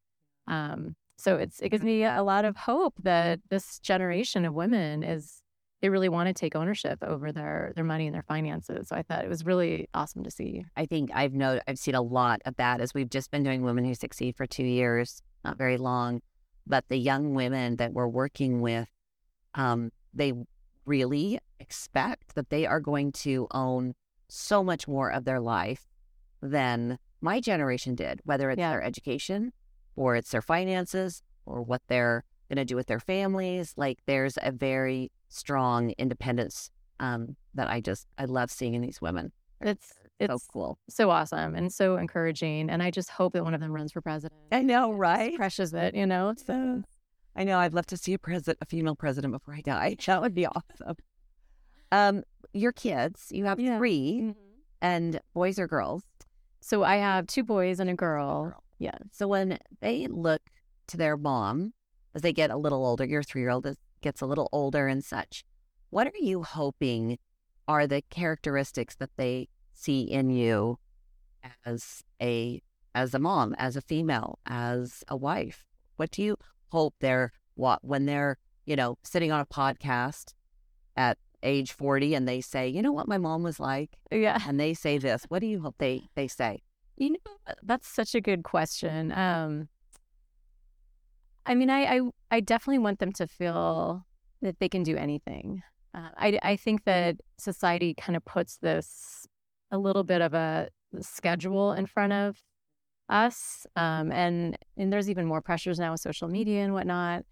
Um, 0.49 0.97
so 1.17 1.37
it's 1.37 1.61
it 1.61 1.69
gives 1.69 1.85
me 1.85 2.05
a 2.05 2.23
lot 2.23 2.45
of 2.45 2.57
hope 2.57 2.95
that 3.03 3.41
this 3.49 3.79
generation 3.79 4.45
of 4.45 4.55
women 4.55 5.05
is 5.05 5.43
they 5.81 5.89
really 5.89 6.09
want 6.09 6.27
to 6.27 6.35
take 6.35 6.57
ownership 6.57 6.99
over 7.03 7.31
their 7.31 7.73
their 7.75 7.85
money 7.85 8.07
and 8.07 8.15
their 8.15 8.23
finances. 8.23 8.89
So 8.89 8.97
I 8.97 9.03
thought 9.03 9.25
it 9.25 9.29
was 9.29 9.45
really 9.45 9.89
awesome 9.95 10.25
to 10.25 10.31
see. 10.31 10.65
I 10.77 10.87
think 10.87 11.11
I've 11.15 11.35
know 11.35 11.61
I've 11.69 11.79
seen 11.79 11.95
a 11.95 12.03
lot 12.03 12.41
of 12.45 12.57
that 12.57 12.81
as 12.81 12.95
we've 12.95 13.11
just 13.11 13.31
been 13.31 13.43
doing 13.43 13.63
Women 13.63 13.85
Who 13.85 13.95
Succeed 13.95 14.37
for 14.37 14.47
two 14.47 14.65
years, 14.65 15.23
not 15.45 15.57
very 15.57 15.77
long, 15.77 16.21
but 16.67 16.85
the 16.89 16.97
young 16.97 17.35
women 17.35 17.77
that 17.77 17.93
we're 17.93 18.09
working 18.09 18.61
with, 18.61 18.89
um, 19.55 19.91
they 20.13 20.33
really 20.85 21.39
expect 21.61 22.35
that 22.35 22.51
they 22.51 22.67
are 22.67 22.81
going 22.81 23.13
to 23.13 23.47
own 23.53 23.95
so 24.29 24.65
much 24.65 24.89
more 24.89 25.11
of 25.11 25.25
their 25.25 25.41
life 25.41 25.87
than 26.43 26.99
my 27.21 27.41
generation 27.41 27.95
did, 27.95 28.21
whether 28.25 28.51
it's 28.51 28.59
yeah. 28.59 28.71
their 28.71 28.83
education 28.83 29.53
or 29.97 30.17
it's 30.17 30.31
their 30.31 30.43
finances 30.43 31.23
or 31.47 31.63
what 31.63 31.83
they're 31.89 32.25
going 32.49 32.57
to 32.57 32.65
do 32.65 32.77
with 32.77 32.87
their 32.87 33.01
families. 33.01 33.75
Like 33.77 33.99
there's 34.07 34.39
a 34.43 34.53
very 34.53 35.11
strong 35.29 35.93
independence 35.99 36.71
um, 37.01 37.37
that 37.55 37.69
I 37.69 37.81
just 37.81 38.07
I 38.19 38.25
love 38.25 38.51
seeing 38.51 38.75
in 38.75 38.83
these 38.83 39.01
women. 39.01 39.33
It's 39.61 39.93
it's 40.19 40.33
so 40.33 40.39
cool, 40.53 40.79
so 40.89 41.11
awesome, 41.11 41.55
and 41.55 41.73
so 41.73 41.97
encouraging. 41.97 42.71
And 42.71 42.83
I 42.83 42.91
just 42.91 43.11
hope 43.11 43.35
that 43.35 43.45
one 43.45 43.55
of 43.55 43.61
them 43.61 43.73
runs 43.73 43.93
for 43.93 44.01
president. 44.01 44.41
I 44.51 44.63
know, 44.63 44.93
right? 44.93 45.37
Precious 45.37 45.73
it, 45.73 45.95
you 45.95 46.07
know. 46.07 46.35
So 46.45 46.83
I 47.37 47.45
know 47.45 47.59
I'd 47.59 47.75
love 47.75 47.87
to 47.87 47.97
see 47.97 48.15
a 48.15 48.19
president, 48.19 48.59
a 48.61 48.67
female 48.67 48.97
president 48.97 49.33
before 49.33 49.55
I 49.55 49.61
die. 49.61 49.97
That 50.07 50.23
would 50.23 50.35
be 50.35 50.47
awesome. 50.47 50.97
Um, 51.93 52.23
your 52.53 52.73
kids, 52.73 53.29
you 53.31 53.45
have 53.45 53.61
yeah. 53.61 53.79
3 53.79 54.21
mm-hmm. 54.23 54.41
and 54.83 55.21
boys 55.35 55.59
or 55.59 55.67
girls? 55.67 56.03
So 56.61 56.83
I 56.83 56.97
have 56.97 57.27
two 57.27 57.45
boys 57.45 57.79
and 57.81 57.89
a 57.89 57.95
girl. 57.95 58.63
Yeah. 58.79 58.99
So 59.13 59.29
when 59.29 59.59
they 59.81 60.07
look 60.09 60.43
to 60.89 60.97
their 60.97 61.17
mom 61.17 61.73
as 62.19 62.23
they 62.23 62.33
get 62.33 62.51
a 62.51 62.57
little 62.57 62.85
older, 62.85 63.05
your 63.05 63.23
three 63.23 63.43
year 63.43 63.51
old 63.51 63.65
gets 64.01 64.21
a 64.21 64.27
little 64.27 64.49
older 64.51 64.89
and 64.89 65.05
such, 65.05 65.45
what 65.91 66.09
are 66.09 66.19
you 66.19 66.43
hoping 66.43 67.17
are 67.69 67.87
the 67.87 68.03
characteristics 68.11 68.97
that 68.97 69.11
they 69.17 69.49
see 69.73 70.01
in 70.01 70.29
you 70.31 70.81
as 71.65 72.03
a 72.21 72.61
as 72.97 73.15
a 73.15 73.21
mom, 73.21 73.55
as 73.57 73.77
a 73.77 73.81
female, 73.81 74.41
as 74.47 75.05
a 75.07 75.17
wife? 75.17 75.65
What 75.95 76.11
do 76.11 76.25
you 76.25 76.37
hope 76.73 76.95
they're 76.99 77.31
what 77.55 77.85
when 77.85 78.07
they're, 78.07 78.37
you 78.67 78.75
know, 78.75 78.99
sitting 79.05 79.31
on 79.31 79.41
a 79.41 79.47
podcast 79.47 80.35
at 80.97 81.19
age 81.45 81.71
40 81.71 82.15
and 82.17 82.27
they 82.27 82.41
say, 82.41 82.67
"You 82.67 82.83
know 82.83 82.91
what 82.91 83.07
my 83.07 83.19
mom 83.19 83.45
was 83.45 83.61
like?" 83.61 83.97
Yeah. 84.11 84.43
And 84.45 84.59
they 84.59 84.75
say 84.75 84.99
this. 84.99 85.23
What 85.29 85.39
do 85.39 85.47
you 85.47 85.61
hope 85.61 85.77
they 85.79 86.09
they 86.17 86.27
say? 86.27 86.63
You 86.97 87.11
know, 87.13 87.55
that's 87.63 87.87
such 87.87 88.17
a 88.17 88.21
good 88.21 88.43
question. 88.43 89.13
Um 89.13 89.69
I 91.49 91.55
mean, 91.55 91.71
I 91.71 91.97
I, 91.97 92.01
I 92.31 92.41
definitely 92.41 92.79
want 92.79 92.99
them 92.99 93.13
to 93.15 93.27
feel 93.27 94.05
that 94.43 94.61
they 94.61 94.69
can 94.69 94.83
do 94.85 94.97
anything. 94.97 95.63
Uh, 95.95 96.11
I 96.17 96.39
I 96.43 96.57
think 96.57 96.85
that 96.85 97.17
society 97.39 97.95
kind 97.95 98.17
of 98.17 98.25
puts 98.25 98.59
this 98.59 99.27
a 99.71 99.79
little 99.79 100.05
bit 100.05 100.21
of 100.21 100.35
a 100.35 100.69
schedule 101.01 101.73
in 101.73 101.87
front 101.87 102.13
of 102.13 102.37
us, 103.09 103.67
um, 103.77 104.13
and 104.13 104.57
and 104.77 104.93
there's 104.93 105.09
even 105.09 105.27
more 105.27 105.41
pressures 105.41 105.79
now 105.79 105.93
with 105.93 106.01
social 106.01 106.29
media 106.29 106.63
and 106.63 106.75
whatnot. 106.75 107.25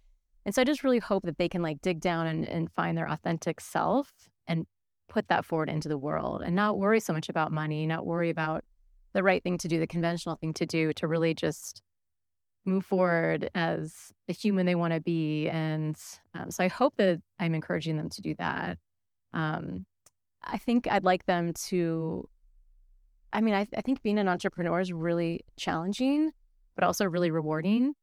And 0.47 0.55
so 0.55 0.63
I 0.63 0.65
just 0.65 0.83
really 0.85 1.01
hope 1.01 1.25
that 1.25 1.39
they 1.39 1.49
can 1.49 1.61
like 1.61 1.83
dig 1.83 2.01
down 2.01 2.27
and, 2.27 2.49
and 2.49 2.71
find 2.73 2.97
their 2.97 3.11
authentic 3.11 3.61
self 3.61 4.13
and 4.47 4.65
put 5.09 5.29
that 5.29 5.45
forward 5.45 5.69
into 5.69 5.89
the 5.89 5.99
world 5.99 6.43
and 6.43 6.55
not 6.55 6.79
worry 6.79 7.01
so 7.01 7.13
much 7.13 7.29
about 7.29 7.53
money, 7.53 7.85
not 7.87 8.07
worry 8.07 8.31
about 8.31 8.65
the 9.13 9.25
right 9.25 9.43
thing 9.43 9.59
to 9.59 9.69
do, 9.69 9.81
the 9.81 9.87
conventional 9.87 10.37
thing 10.37 10.55
to 10.55 10.65
do, 10.65 10.93
to 10.95 11.09
really 11.09 11.35
just 11.35 11.83
move 12.67 12.85
forward 12.85 13.51
as 13.55 14.13
the 14.27 14.33
human 14.33 14.67
they 14.67 14.75
want 14.75 14.93
to 14.93 15.01
be. 15.01 15.49
And 15.49 15.97
um, 16.35 16.51
so 16.51 16.65
I 16.65 16.69
hope 16.69 16.95
that 16.97 17.21
I'm 17.39 17.55
encouraging 17.55 17.97
them 17.97 18.09
to 18.11 18.21
do 18.21 18.35
that. 18.39 18.79
Um, 19.33 19.87
I 20.43 20.59
think 20.59 20.89
I'd 20.91 21.05
like 21.05 21.27
them 21.27 21.53
to, 21.69 22.29
I 23.33 23.41
mean, 23.41 23.55
I, 23.55 23.67
I 23.77 23.81
think 23.83 24.03
being 24.03 24.19
an 24.19 24.29
entrepreneur 24.29 24.81
is 24.81 24.93
really 24.93 25.41
challenging, 25.57 26.33
but 26.75 26.85
also 26.85 27.05
really 27.05 27.31
rewarding. 27.31 27.95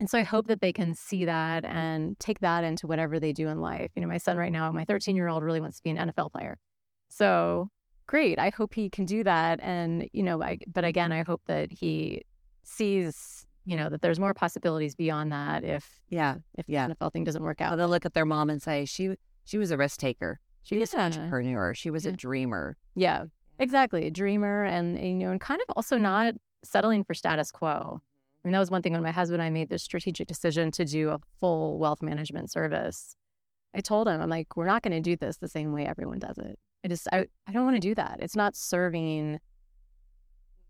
And 0.00 0.08
so 0.08 0.18
I 0.18 0.22
hope 0.22 0.46
that 0.46 0.60
they 0.60 0.72
can 0.72 0.94
see 0.94 1.24
that 1.24 1.64
and 1.64 2.18
take 2.20 2.40
that 2.40 2.64
into 2.64 2.86
whatever 2.86 3.18
they 3.18 3.32
do 3.32 3.48
in 3.48 3.60
life. 3.60 3.90
You 3.96 4.02
know, 4.02 4.08
my 4.08 4.18
son 4.18 4.36
right 4.36 4.52
now, 4.52 4.70
my 4.70 4.84
13 4.84 5.16
year 5.16 5.28
old 5.28 5.42
really 5.42 5.60
wants 5.60 5.78
to 5.78 5.82
be 5.82 5.90
an 5.90 5.96
NFL 5.96 6.32
player. 6.32 6.56
So 7.08 7.68
great. 8.06 8.38
I 8.38 8.50
hope 8.50 8.74
he 8.74 8.90
can 8.90 9.06
do 9.06 9.24
that. 9.24 9.58
And, 9.60 10.08
you 10.12 10.22
know, 10.22 10.42
I, 10.42 10.58
but 10.72 10.84
again, 10.84 11.10
I 11.10 11.24
hope 11.24 11.42
that 11.46 11.72
he 11.72 12.22
sees, 12.62 13.46
you 13.68 13.76
know, 13.76 13.90
that 13.90 14.00
there's 14.00 14.18
more 14.18 14.32
possibilities 14.32 14.94
beyond 14.94 15.30
that 15.30 15.62
if, 15.62 16.00
Yeah. 16.08 16.36
if 16.54 16.66
Yeah. 16.68 16.86
the 16.88 16.94
NFL 16.94 17.10
thing 17.12 17.24
doesn't 17.24 17.42
work 17.42 17.60
Well, 17.60 17.72
out. 17.72 17.76
they'll 17.76 17.88
look 17.88 18.06
at 18.06 18.14
their 18.14 18.24
mom 18.24 18.48
and 18.48 18.62
say, 18.62 18.86
"She 18.86 19.16
she 19.44 19.58
was 19.58 19.70
a 19.70 19.76
risk 19.76 20.00
taker. 20.00 20.40
She 20.62 20.78
was 20.78 20.92
Yeah. 20.94 21.06
an 21.06 21.12
entrepreneur. 21.12 21.74
She 21.74 21.90
was 21.90 22.06
a 22.06 22.12
dreamer." 22.12 22.76
Yeah, 22.94 23.26
exactly. 23.58 24.06
A 24.06 24.10
dreamer 24.10 24.64
and, 24.64 24.96
and, 24.96 25.20
you 25.20 25.26
know, 25.26 25.30
and 25.32 25.40
kind 25.40 25.60
of 25.60 25.66
also 25.76 25.98
not 25.98 26.34
settling 26.64 27.04
for 27.04 27.12
status 27.12 27.50
quo. 27.52 28.00
I 28.42 28.48
mean, 28.48 28.52
that 28.52 28.58
was 28.58 28.70
one 28.70 28.80
thing 28.80 28.94
when 28.94 29.02
my 29.02 29.10
husband 29.10 29.42
and 29.42 29.46
I 29.46 29.50
made 29.50 29.68
the 29.68 29.78
strategic 29.78 30.26
decision 30.28 30.70
to 30.72 30.84
do 30.86 31.10
a 31.10 31.18
full 31.38 31.78
wealth 31.78 32.00
management 32.02 32.50
service. 32.50 33.16
I 33.74 33.80
told 33.80 34.08
him, 34.08 34.18
I'm 34.22 34.30
like, 34.30 34.56
we're 34.56 34.64
not 34.66 34.82
going 34.82 34.92
to 34.94 35.00
do 35.00 35.14
this 35.16 35.36
the 35.36 35.48
same 35.48 35.72
way 35.72 35.84
everyone 35.86 36.18
does 36.20 36.38
it. 36.38 36.58
I 36.84 36.88
just, 36.88 37.06
I, 37.12 37.26
I 37.46 37.52
don't 37.52 37.64
want 37.66 37.76
to 37.76 37.80
do 37.80 37.94
that. 37.96 38.18
It's 38.20 38.34
not 38.36 38.56
serving 38.56 39.40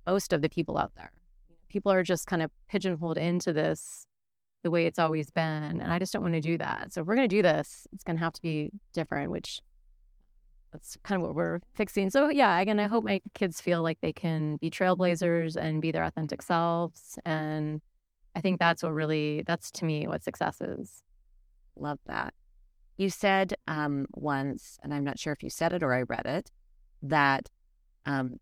most 0.06 0.32
of 0.32 0.42
the 0.42 0.48
people 0.48 0.76
out 0.78 0.92
there. 0.96 1.12
People 1.68 1.92
are 1.92 2.02
just 2.02 2.26
kind 2.26 2.42
of 2.42 2.50
pigeonholed 2.68 3.18
into 3.18 3.52
this 3.52 4.06
the 4.62 4.70
way 4.70 4.86
it's 4.86 4.98
always 4.98 5.30
been. 5.30 5.80
And 5.80 5.82
I 5.82 5.98
just 5.98 6.12
don't 6.12 6.22
want 6.22 6.34
to 6.34 6.40
do 6.40 6.58
that. 6.58 6.92
So 6.92 7.00
if 7.00 7.06
we're 7.06 7.14
going 7.14 7.28
to 7.28 7.36
do 7.36 7.42
this, 7.42 7.86
it's 7.92 8.04
going 8.04 8.16
to 8.16 8.22
have 8.22 8.32
to 8.34 8.42
be 8.42 8.70
different, 8.92 9.30
which 9.30 9.60
that's 10.72 10.96
kind 11.02 11.20
of 11.20 11.26
what 11.26 11.34
we're 11.34 11.60
fixing. 11.74 12.10
So 12.10 12.28
yeah, 12.28 12.58
again, 12.58 12.80
I 12.80 12.88
hope 12.88 13.04
my 13.04 13.20
kids 13.34 13.60
feel 13.60 13.82
like 13.82 13.98
they 14.00 14.12
can 14.12 14.56
be 14.56 14.70
trailblazers 14.70 15.56
and 15.56 15.80
be 15.80 15.92
their 15.92 16.04
authentic 16.04 16.42
selves. 16.42 17.18
And 17.24 17.80
I 18.34 18.40
think 18.40 18.58
that's 18.58 18.82
what 18.82 18.92
really, 18.92 19.42
that's 19.46 19.70
to 19.72 19.84
me 19.84 20.06
what 20.06 20.24
success 20.24 20.60
is. 20.60 21.02
Love 21.76 21.98
that. 22.06 22.34
You 22.96 23.10
said 23.10 23.54
um, 23.68 24.06
once, 24.12 24.78
and 24.82 24.92
I'm 24.92 25.04
not 25.04 25.18
sure 25.18 25.32
if 25.32 25.42
you 25.42 25.50
said 25.50 25.72
it 25.72 25.82
or 25.82 25.94
I 25.94 26.02
read 26.02 26.26
it, 26.26 26.50
that 27.02 27.48
um, 28.06 28.40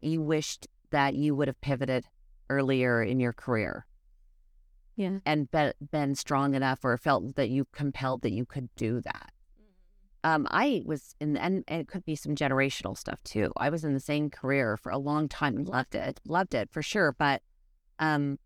you 0.00 0.22
wished 0.22 0.66
that 0.90 1.14
you 1.14 1.34
would 1.34 1.48
have 1.48 1.60
pivoted 1.60 2.06
earlier 2.48 3.02
in 3.02 3.20
your 3.20 3.32
career 3.32 3.86
Yeah. 4.96 5.18
and 5.24 5.50
be, 5.50 5.72
been 5.90 6.14
strong 6.14 6.54
enough 6.54 6.84
or 6.84 6.96
felt 6.96 7.36
that 7.36 7.50
you 7.50 7.66
compelled 7.72 8.22
that 8.22 8.32
you 8.32 8.44
could 8.44 8.68
do 8.76 9.00
that. 9.02 9.32
Um, 10.24 10.48
I 10.50 10.82
was 10.84 11.14
in, 11.20 11.36
and, 11.36 11.62
and 11.68 11.80
it 11.80 11.88
could 11.88 12.04
be 12.04 12.16
some 12.16 12.34
generational 12.34 12.98
stuff 12.98 13.22
too. 13.22 13.52
I 13.56 13.70
was 13.70 13.84
in 13.84 13.94
the 13.94 14.00
same 14.00 14.30
career 14.30 14.76
for 14.76 14.90
a 14.90 14.98
long 14.98 15.28
time 15.28 15.56
and 15.56 15.68
loved 15.68 15.94
it, 15.94 16.20
loved 16.26 16.54
it 16.54 16.70
for 16.72 16.82
sure. 16.82 17.14
But 17.16 17.42
um, 18.00 18.38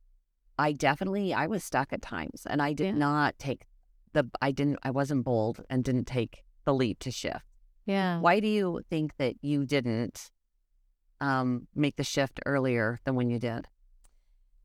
I 0.59 0.73
definitely, 0.73 1.33
I 1.33 1.47
was 1.47 1.65
stuck 1.65 1.93
at 1.93 2.03
times 2.03 2.47
and 2.47 2.61
I 2.61 2.75
did 2.75 2.87
Yeah. 2.89 2.99
not 2.99 3.39
take 3.39 3.67
the, 4.13 4.29
I 4.43 4.53
didn't, 4.53 4.81
I 4.83 4.91
wasn't 4.91 5.25
bold 5.25 5.65
and 5.71 5.83
didn't 5.83 6.05
take 6.05 6.45
the 6.67 6.75
leap 6.75 6.99
to 7.01 7.11
shift. 7.11 7.47
Yeah. 7.87 8.21
Why 8.21 8.39
do 8.39 8.47
you 8.49 8.83
think 8.91 9.17
that 9.17 9.37
you 9.41 9.65
didn't 9.65 10.31
um, 11.23 11.69
make 11.75 11.97
the 11.97 12.05
shift 12.05 12.39
earlier 12.45 13.01
than 13.05 13.15
when 13.15 13.31
you 13.31 13.39
did? 13.39 13.67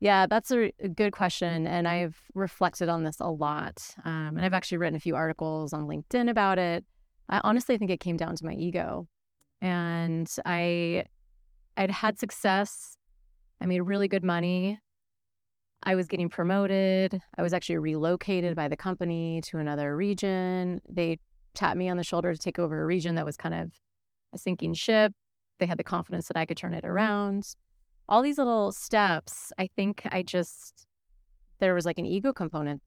Yeah, 0.00 0.26
that's 0.26 0.50
a, 0.52 0.72
a 0.80 0.88
good 0.88 1.12
question. 1.12 1.66
And 1.66 1.88
I've 1.88 2.16
reflected 2.34 2.88
on 2.88 3.04
this 3.04 3.18
a 3.20 3.30
lot. 3.30 3.82
Um, 4.04 4.36
and 4.36 4.44
I've 4.44 4.54
actually 4.54 4.78
written 4.78 4.96
a 4.96 5.00
few 5.00 5.16
articles 5.16 5.72
on 5.72 5.86
LinkedIn 5.86 6.30
about 6.30 6.58
it. 6.58 6.84
I 7.28 7.40
honestly 7.42 7.76
think 7.78 7.90
it 7.90 8.00
came 8.00 8.16
down 8.16 8.36
to 8.36 8.44
my 8.44 8.54
ego. 8.54 9.08
And 9.60 10.30
I 10.46 11.04
I'd 11.76 11.90
had 11.90 12.18
success. 12.18 12.96
I 13.60 13.66
made 13.66 13.80
really 13.80 14.08
good 14.08 14.24
money. 14.24 14.78
I 15.82 15.94
was 15.94 16.06
getting 16.06 16.28
promoted. 16.28 17.20
I 17.36 17.42
was 17.42 17.52
actually 17.52 17.78
relocated 17.78 18.54
by 18.56 18.68
the 18.68 18.76
company 18.76 19.40
to 19.46 19.58
another 19.58 19.96
region. 19.96 20.80
They 20.88 21.18
tapped 21.54 21.76
me 21.76 21.88
on 21.88 21.96
the 21.96 22.04
shoulder 22.04 22.32
to 22.32 22.38
take 22.38 22.58
over 22.58 22.82
a 22.82 22.86
region 22.86 23.14
that 23.16 23.24
was 23.24 23.36
kind 23.36 23.54
of 23.54 23.72
a 24.32 24.38
sinking 24.38 24.74
ship. 24.74 25.12
They 25.58 25.66
had 25.66 25.78
the 25.78 25.84
confidence 25.84 26.28
that 26.28 26.36
I 26.36 26.46
could 26.46 26.56
turn 26.56 26.74
it 26.74 26.84
around 26.84 27.54
all 28.08 28.22
these 28.22 28.38
little 28.38 28.72
steps, 28.72 29.52
I 29.58 29.68
think 29.76 30.02
I 30.10 30.22
just, 30.22 30.86
there 31.60 31.74
was 31.74 31.84
like 31.84 31.98
an 31.98 32.06
ego 32.06 32.32
component. 32.32 32.82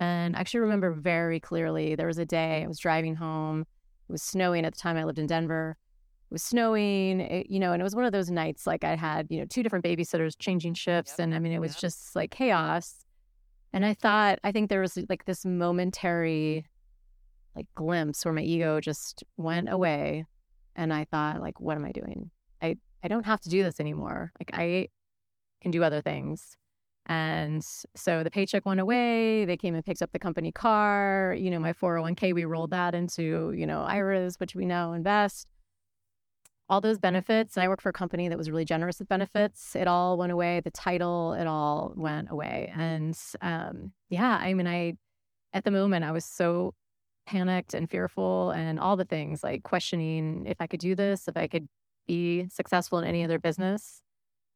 And 0.00 0.36
I 0.36 0.40
actually 0.40 0.60
remember 0.60 0.92
very 0.92 1.40
clearly 1.40 1.94
there 1.94 2.06
was 2.06 2.18
a 2.18 2.26
day 2.26 2.62
I 2.62 2.66
was 2.66 2.78
driving 2.78 3.14
home. 3.16 3.62
It 4.08 4.12
was 4.12 4.22
snowing 4.22 4.64
at 4.64 4.74
the 4.74 4.78
time 4.78 4.96
I 4.96 5.04
lived 5.04 5.18
in 5.18 5.26
Denver. 5.26 5.76
It 6.30 6.34
was 6.34 6.42
snowing, 6.42 7.20
it- 7.20 7.50
you 7.50 7.60
know, 7.60 7.72
and 7.72 7.80
it 7.80 7.84
was 7.84 7.94
one 7.94 8.04
of 8.04 8.12
those 8.12 8.30
nights 8.30 8.66
like 8.66 8.84
I 8.84 8.96
had, 8.96 9.26
you 9.30 9.38
know, 9.40 9.46
two 9.46 9.62
different 9.62 9.84
babysitters 9.84 10.34
changing 10.38 10.74
shifts. 10.74 11.12
Yep. 11.12 11.24
And 11.24 11.34
I 11.34 11.38
mean, 11.38 11.52
it 11.52 11.60
was 11.60 11.72
Yep. 11.74 11.80
just 11.80 12.16
like 12.16 12.30
chaos. 12.30 13.04
And 13.72 13.84
I 13.84 13.94
thought, 13.94 14.38
I 14.44 14.52
think 14.52 14.68
there 14.70 14.80
was 14.80 14.98
like 15.08 15.24
this 15.24 15.44
momentary 15.44 16.66
like 17.54 17.66
glimpse 17.74 18.24
where 18.24 18.32
my 18.32 18.42
ego 18.42 18.80
just 18.80 19.24
went 19.36 19.68
away. 19.70 20.24
And 20.74 20.92
I 20.92 21.04
thought, 21.04 21.40
like, 21.40 21.60
what 21.60 21.76
am 21.76 21.84
I 21.84 21.92
doing? 21.92 22.30
I, 22.62 22.76
I 23.02 23.08
don't 23.08 23.26
have 23.26 23.40
to 23.40 23.48
do 23.48 23.62
this 23.62 23.80
anymore. 23.80 24.32
Like 24.38 24.50
I 24.54 24.88
can 25.60 25.70
do 25.70 25.82
other 25.82 26.00
things. 26.00 26.56
And 27.06 27.64
so 27.96 28.22
the 28.22 28.30
paycheck 28.30 28.64
went 28.64 28.78
away. 28.78 29.44
They 29.44 29.56
came 29.56 29.74
and 29.74 29.84
picked 29.84 30.02
up 30.02 30.12
the 30.12 30.18
company 30.18 30.52
car. 30.52 31.34
You 31.36 31.50
know, 31.50 31.58
my 31.58 31.72
401k, 31.72 32.32
we 32.32 32.44
rolled 32.44 32.70
that 32.70 32.94
into, 32.94 33.52
you 33.56 33.66
know, 33.66 33.82
IRAs, 33.82 34.38
which 34.38 34.54
we 34.54 34.66
now 34.66 34.92
invest. 34.92 35.48
All 36.68 36.80
those 36.80 36.98
benefits. 36.98 37.56
And 37.56 37.64
I 37.64 37.68
worked 37.68 37.82
for 37.82 37.88
a 37.88 37.92
company 37.92 38.28
that 38.28 38.38
was 38.38 38.50
really 38.50 38.64
generous 38.64 39.00
with 39.00 39.08
benefits. 39.08 39.74
It 39.74 39.88
all 39.88 40.16
went 40.16 40.30
away. 40.30 40.60
The 40.60 40.70
title, 40.70 41.32
it 41.34 41.46
all 41.46 41.92
went 41.96 42.30
away. 42.30 42.72
And 42.74 43.18
um, 43.40 43.92
yeah, 44.08 44.38
I 44.40 44.54
mean, 44.54 44.68
I, 44.68 44.94
at 45.52 45.64
the 45.64 45.72
moment, 45.72 46.04
I 46.04 46.12
was 46.12 46.24
so 46.24 46.72
panicked 47.26 47.74
and 47.74 47.90
fearful 47.90 48.50
and 48.52 48.78
all 48.78 48.96
the 48.96 49.04
things 49.04 49.42
like 49.42 49.64
questioning 49.64 50.44
if 50.46 50.56
I 50.60 50.66
could 50.66 50.80
do 50.80 50.94
this, 50.94 51.28
if 51.28 51.36
I 51.36 51.46
could 51.46 51.68
be 52.06 52.48
successful 52.50 52.98
in 52.98 53.04
any 53.04 53.24
other 53.24 53.38
business. 53.38 54.02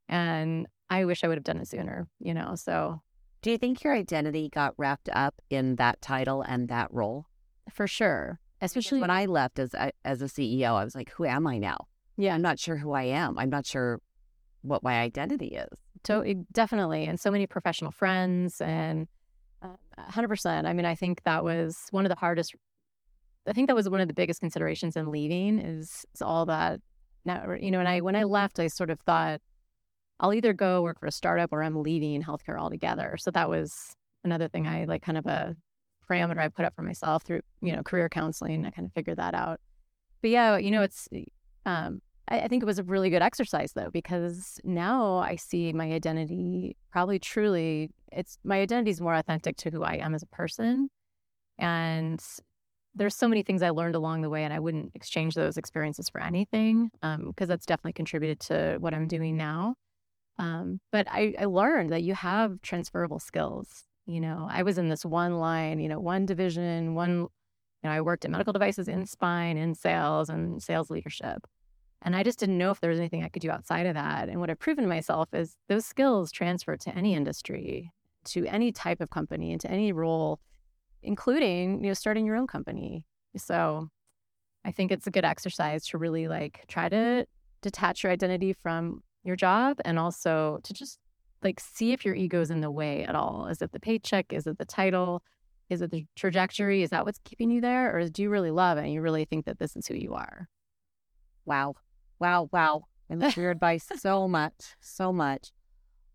And 0.09 0.67
I 0.91 1.05
wish 1.05 1.25
I 1.25 1.29
would 1.29 1.37
have 1.37 1.45
done 1.45 1.59
it 1.59 1.69
sooner, 1.69 2.07
you 2.21 2.33
know? 2.35 2.55
So 2.55 3.01
Do 3.43 3.51
you 3.51 3.59
think 3.59 3.83
your 3.83 3.95
identity 3.95 4.49
got 4.49 4.75
wrapped 4.77 5.09
up 5.13 5.41
in 5.51 5.77
that 5.77 6.01
title 6.01 6.43
and 6.43 6.69
that 6.69 6.89
role? 6.93 7.27
for 7.73 7.89
sure, 7.89 8.39
especially 8.61 9.01
when 9.01 9.11
I 9.11 9.27
left 9.27 9.59
as 9.59 9.75
a, 9.75 9.91
as 10.05 10.23
a 10.23 10.27
CEO, 10.27 10.75
I 10.75 10.85
was 10.85 10.95
like, 10.95 11.11
who 11.11 11.25
am 11.25 11.47
I 11.49 11.59
now? 11.59 11.89
yeah, 12.17 12.33
I'm 12.35 12.41
not 12.43 12.59
sure 12.61 12.77
who 12.77 12.93
I 12.93 13.03
am. 13.03 13.37
I'm 13.39 13.51
not 13.51 13.67
sure 13.67 14.01
what 14.63 14.83
my 14.85 15.01
identity 15.01 15.49
is. 15.57 15.69
to- 16.05 16.47
definitely. 16.53 17.05
And 17.07 17.19
so 17.21 17.31
many 17.33 17.47
professional 17.49 17.91
friends 17.91 18.61
and 18.61 19.09
uh, 19.63 19.69
100%. 20.11 20.65
I 20.65 20.73
mean, 20.73 20.87
I 20.87 20.95
think 20.95 21.25
that 21.25 21.43
was 21.45 21.89
one 21.91 22.07
of 22.07 22.09
the 22.11 22.17
hardest, 22.17 22.55
I 23.49 23.53
think 23.53 23.67
that 23.67 23.75
was 23.77 23.89
one 23.91 24.01
of 24.01 24.07
the 24.09 24.15
biggest 24.15 24.39
considerations 24.41 24.97
in 24.97 25.11
leaving 25.11 25.59
is, 25.59 26.07
is 26.15 26.23
all 26.23 26.47
that 26.47 26.81
now, 27.27 27.53
you 27.61 27.71
know, 27.71 27.81
and 27.81 27.89
I, 27.89 28.01
when 28.01 28.17
I 28.17 28.25
left, 28.25 28.59
I 28.59 28.69
sort 28.69 28.91
of 28.91 29.01
thought, 29.01 29.41
I'll 30.19 30.33
either 30.33 30.53
go 30.53 30.83
work 30.83 30.99
for 30.99 31.07
a 31.07 31.13
startup 31.13 31.53
or 31.53 31.63
I'm 31.63 31.83
leaving 31.83 32.23
healthcare 32.23 32.59
altogether. 32.59 33.17
So 33.19 33.31
that 33.33 33.51
was 33.51 33.95
another 34.25 34.49
thing 34.49 34.67
I 34.67 34.85
like 34.85 35.03
kind 35.03 35.19
of 35.19 35.27
a 35.27 35.55
parameter 36.09 36.39
I 36.39 36.49
put 36.49 36.65
up 36.65 36.75
for 36.75 36.83
myself 36.83 37.23
through, 37.25 37.43
you 37.61 37.75
know, 37.75 37.83
career 37.83 38.09
counseling. 38.09 38.65
I 38.65 38.71
kind 38.71 38.87
of 38.87 38.93
figured 38.93 39.19
that 39.19 39.35
out. 39.35 39.61
But 40.23 40.31
yeah, 40.31 40.57
you 40.57 40.71
know, 40.71 40.83
it's 40.83 41.09
um 41.67 42.01
I, 42.29 42.41
I 42.41 42.49
think 42.49 42.63
it 42.63 42.67
was 42.67 42.79
a 42.79 42.85
really 42.85 43.11
good 43.11 43.23
exercise 43.23 43.73
though, 43.75 43.91
because 43.93 44.59
now 44.65 45.17
I 45.19 45.37
see 45.37 45.73
my 45.73 45.93
identity 45.93 46.77
probably 46.91 47.19
truly 47.19 47.91
it's 48.13 48.39
my 48.45 48.61
identity 48.61 48.91
is 48.91 49.01
more 49.01 49.15
authentic 49.15 49.57
to 49.59 49.71
who 49.71 49.83
I 49.83 49.95
am 49.95 50.15
as 50.15 50.23
a 50.23 50.27
person. 50.27 50.89
And 51.59 52.25
there's 52.97 53.15
so 53.15 53.29
many 53.29 53.43
things 53.43 53.63
I 53.63 53.71
learned 53.71 53.95
along 53.95 54.23
the 54.23 54.31
way, 54.31 54.43
and 54.43 54.53
I 54.53 54.59
wouldn't 54.59 54.93
exchange 54.95 55.35
those 55.35 55.57
experiences 55.57 56.09
for 56.09 56.21
anything 56.21 56.91
because 57.01 57.15
um, 57.21 57.35
that's 57.47 57.67
definitely 57.67 57.93
contributed 57.93 58.41
to 58.41 58.79
what 58.81 58.95
I'm 58.95 59.07
doing 59.07 59.37
now. 59.37 59.75
Um, 60.39 60.81
but 60.91 61.07
I, 61.11 61.35
I 61.39 61.45
learned 61.45 61.91
that 61.91 62.03
you 62.03 62.15
have 62.15 62.61
transferable 62.63 63.19
skills. 63.19 63.85
You 64.07 64.21
know, 64.21 64.49
I 64.51 64.63
was 64.63 64.79
in 64.79 64.89
this 64.89 65.05
one 65.05 65.39
line, 65.39 65.79
you 65.79 65.89
know, 65.89 66.01
one 66.01 66.27
division, 66.27 66.95
one, 66.95 67.11
you 67.21 67.29
know, 67.85 67.91
I 67.91 68.01
worked 68.01 68.25
in 68.25 68.31
medical 68.31 68.53
devices 68.53 68.89
in 68.89 69.07
spine, 69.07 69.57
in 69.57 69.75
sales, 69.75 70.29
and 70.29 70.63
sales 70.63 70.91
leadership. 70.91 71.47
And 72.03 72.15
I 72.15 72.23
just 72.23 72.39
didn't 72.39 72.59
know 72.59 72.71
if 72.71 72.81
there 72.81 72.91
was 72.91 72.99
anything 72.99 73.25
I 73.25 73.29
could 73.29 73.43
do 73.43 73.51
outside 73.51 73.87
of 73.87 73.95
that. 73.95 74.29
And 74.29 74.41
what 74.41 74.49
I've 74.49 74.59
proven 74.59 74.85
to 74.85 74.89
myself 74.89 75.29
is 75.33 75.57
those 75.69 75.85
skills 75.87 76.31
transfer 76.31 76.77
to 76.77 76.95
any 76.95 77.15
industry, 77.15 77.91
to 78.27 78.47
any 78.47 78.71
type 78.71 79.01
of 79.01 79.11
company, 79.11 79.53
into 79.53 79.71
any 79.71 79.93
role 79.93 80.41
including 81.07 81.83
you 81.83 81.91
know 81.91 81.95
starting 81.95 82.27
your 82.27 82.37
own 82.37 82.47
company. 82.47 83.05
So 83.37 83.89
I 84.65 84.73
think 84.73 84.91
it's 84.91 85.07
a 85.07 85.11
good 85.11 85.25
exercise 85.25 85.87
to 85.89 85.99
really 85.99 86.29
like 86.29 86.65
try 86.69 86.89
to 86.89 87.27
detach 87.63 88.03
your 88.03 88.13
identity 88.13 88.53
from 88.53 89.03
your 89.25 89.37
job 89.37 89.79
and 89.85 89.99
also 89.99 90.59
to 90.65 90.73
just 90.73 90.99
like 91.43 91.61
see 91.61 91.93
if 91.93 92.05
your 92.05 92.15
ego 92.15 92.41
is 92.41 92.51
in 92.51 92.61
the 92.61 92.71
way 92.71 93.05
at 93.05 93.15
all. 93.15 93.47
Is 93.47 93.63
it 93.63 93.73
the 93.73 93.81
paycheck? 93.81 94.33
Is 94.33 94.47
it 94.47 94.59
the 94.59 94.65
title? 94.65 95.23
Is 95.69 95.83
it 95.83 95.91
the 95.91 96.07
trajectory? 96.17 96.83
Is 96.83 96.91
that 96.91 97.05
what's 97.05 97.21
keeping 97.25 97.51
you 97.51 97.61
there? 97.61 97.97
Or 97.97 98.09
do 98.09 98.23
you 98.23 98.31
really 98.31 98.51
love 98.51 98.79
it 98.79 98.85
and 98.85 98.93
you 98.93 99.01
really 99.01 99.25
think 99.25 99.47
that 99.47 99.59
this 99.59 99.77
is 99.77 99.87
who 99.87 99.95
you 99.95 100.15
are? 100.15 100.49
Wow. 101.45 101.75
Wow. 102.19 102.49
Wow. 102.53 102.85
I 103.11 103.15
love 103.15 103.37
your 103.37 103.51
advice 103.57 103.87
so 103.97 104.29
much. 104.29 104.77
So 104.81 105.13
much. 105.13 105.53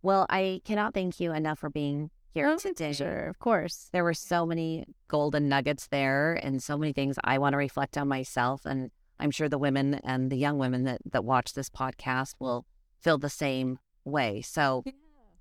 Well, 0.01 0.25
I 0.29 0.61
cannot 0.65 0.93
thank 0.93 1.19
you 1.19 1.31
enough 1.31 1.59
for 1.59 1.69
being 1.69 2.09
here 2.33 2.47
oh, 2.47 2.57
today. 2.57 2.93
Sure, 2.93 3.27
of 3.27 3.39
course. 3.39 3.89
There 3.91 4.03
were 4.03 4.13
so 4.13 4.45
many 4.45 4.85
golden 5.07 5.49
nuggets 5.49 5.87
there 5.87 6.33
and 6.33 6.61
so 6.61 6.77
many 6.77 6.93
things 6.93 7.17
I 7.23 7.37
want 7.37 7.53
to 7.53 7.57
reflect 7.57 7.97
on 7.97 8.07
myself. 8.07 8.65
And 8.65 8.91
I'm 9.19 9.31
sure 9.31 9.49
the 9.49 9.57
women 9.57 9.95
and 10.03 10.31
the 10.31 10.37
young 10.37 10.57
women 10.57 10.83
that, 10.85 11.01
that 11.11 11.25
watch 11.25 11.53
this 11.53 11.69
podcast 11.69 12.35
will 12.39 12.65
feel 13.01 13.17
the 13.17 13.29
same 13.29 13.79
way. 14.05 14.41
So 14.41 14.83
yeah. 14.85 14.93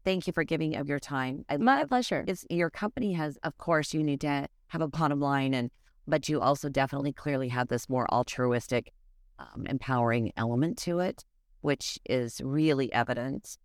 thank 0.05 0.27
you 0.27 0.33
for 0.33 0.45
giving 0.45 0.77
of 0.77 0.89
your 0.89 0.99
time. 0.99 1.45
I, 1.49 1.57
My 1.57 1.85
pleasure. 1.85 2.25
It's, 2.27 2.45
your 2.51 2.71
company 2.71 3.13
has, 3.15 3.39
of 3.43 3.57
course, 3.59 3.95
you 3.95 4.03
need 4.03 4.21
to 4.23 4.49
have 4.69 4.83
a 4.83 4.89
bottom 4.89 5.21
line, 5.21 5.55
and 5.55 5.71
but 6.07 6.29
you 6.29 6.41
also 6.41 6.69
definitely 6.69 7.13
clearly 7.13 7.49
have 7.49 7.69
this 7.69 7.89
more 7.89 8.13
altruistic, 8.13 8.93
um, 9.39 9.67
empowering 9.67 10.33
element 10.37 10.79
to 10.79 10.99
it, 11.01 11.25
which 11.61 11.99
is 12.05 12.41
really 12.43 12.93
evident. 12.93 13.59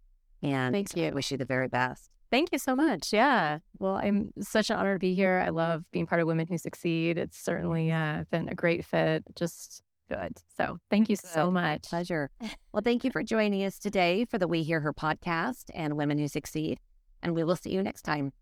And 0.43 0.73
thank 0.73 0.95
you. 0.95 1.07
I 1.07 1.11
wish 1.11 1.31
you 1.31 1.37
the 1.37 1.45
very 1.45 1.67
best. 1.67 2.09
Thank 2.31 2.49
you 2.51 2.57
so 2.59 2.75
much. 2.75 3.13
Yeah. 3.13 3.59
Well, 3.79 3.95
I'm 3.95 4.31
such 4.41 4.69
an 4.69 4.77
honor 4.77 4.95
to 4.95 4.99
be 4.99 5.13
here. 5.13 5.43
I 5.45 5.49
love 5.49 5.83
being 5.91 6.05
part 6.05 6.21
of 6.21 6.27
Women 6.27 6.47
Who 6.47 6.57
Succeed. 6.57 7.17
It's 7.17 7.37
certainly 7.37 7.91
uh, 7.91 8.25
been 8.31 8.49
a 8.49 8.55
great 8.55 8.85
fit. 8.85 9.23
Just 9.35 9.83
good. 10.09 10.37
So 10.57 10.77
thank 10.89 11.09
you 11.09 11.15
so 11.15 11.49
much. 11.51 11.83
Pleasure. 11.83 12.29
Well, 12.71 12.81
thank 12.83 13.03
you 13.03 13.11
for 13.11 13.23
joining 13.23 13.63
us 13.63 13.79
today 13.79 14.25
for 14.25 14.37
the 14.37 14.47
We 14.47 14.63
Hear 14.63 14.81
Her 14.81 14.93
podcast 14.93 15.65
and 15.73 15.95
Women 15.95 16.17
Who 16.17 16.27
Succeed. 16.27 16.79
And 17.21 17.35
we 17.35 17.43
will 17.43 17.55
see 17.55 17.71
you 17.71 17.81
next 17.81 18.03
time. 18.03 18.33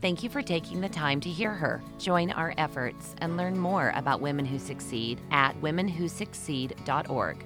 Thank 0.00 0.22
you 0.22 0.30
for 0.30 0.40
taking 0.40 0.80
the 0.80 0.88
time 0.88 1.20
to 1.20 1.28
hear 1.28 1.52
her. 1.52 1.82
Join 1.98 2.30
our 2.30 2.54
efforts 2.56 3.14
and 3.18 3.36
learn 3.36 3.58
more 3.58 3.92
about 3.94 4.22
women 4.22 4.46
who 4.46 4.58
succeed 4.58 5.20
at 5.30 5.54
womenwhosucceed.org. 5.60 7.44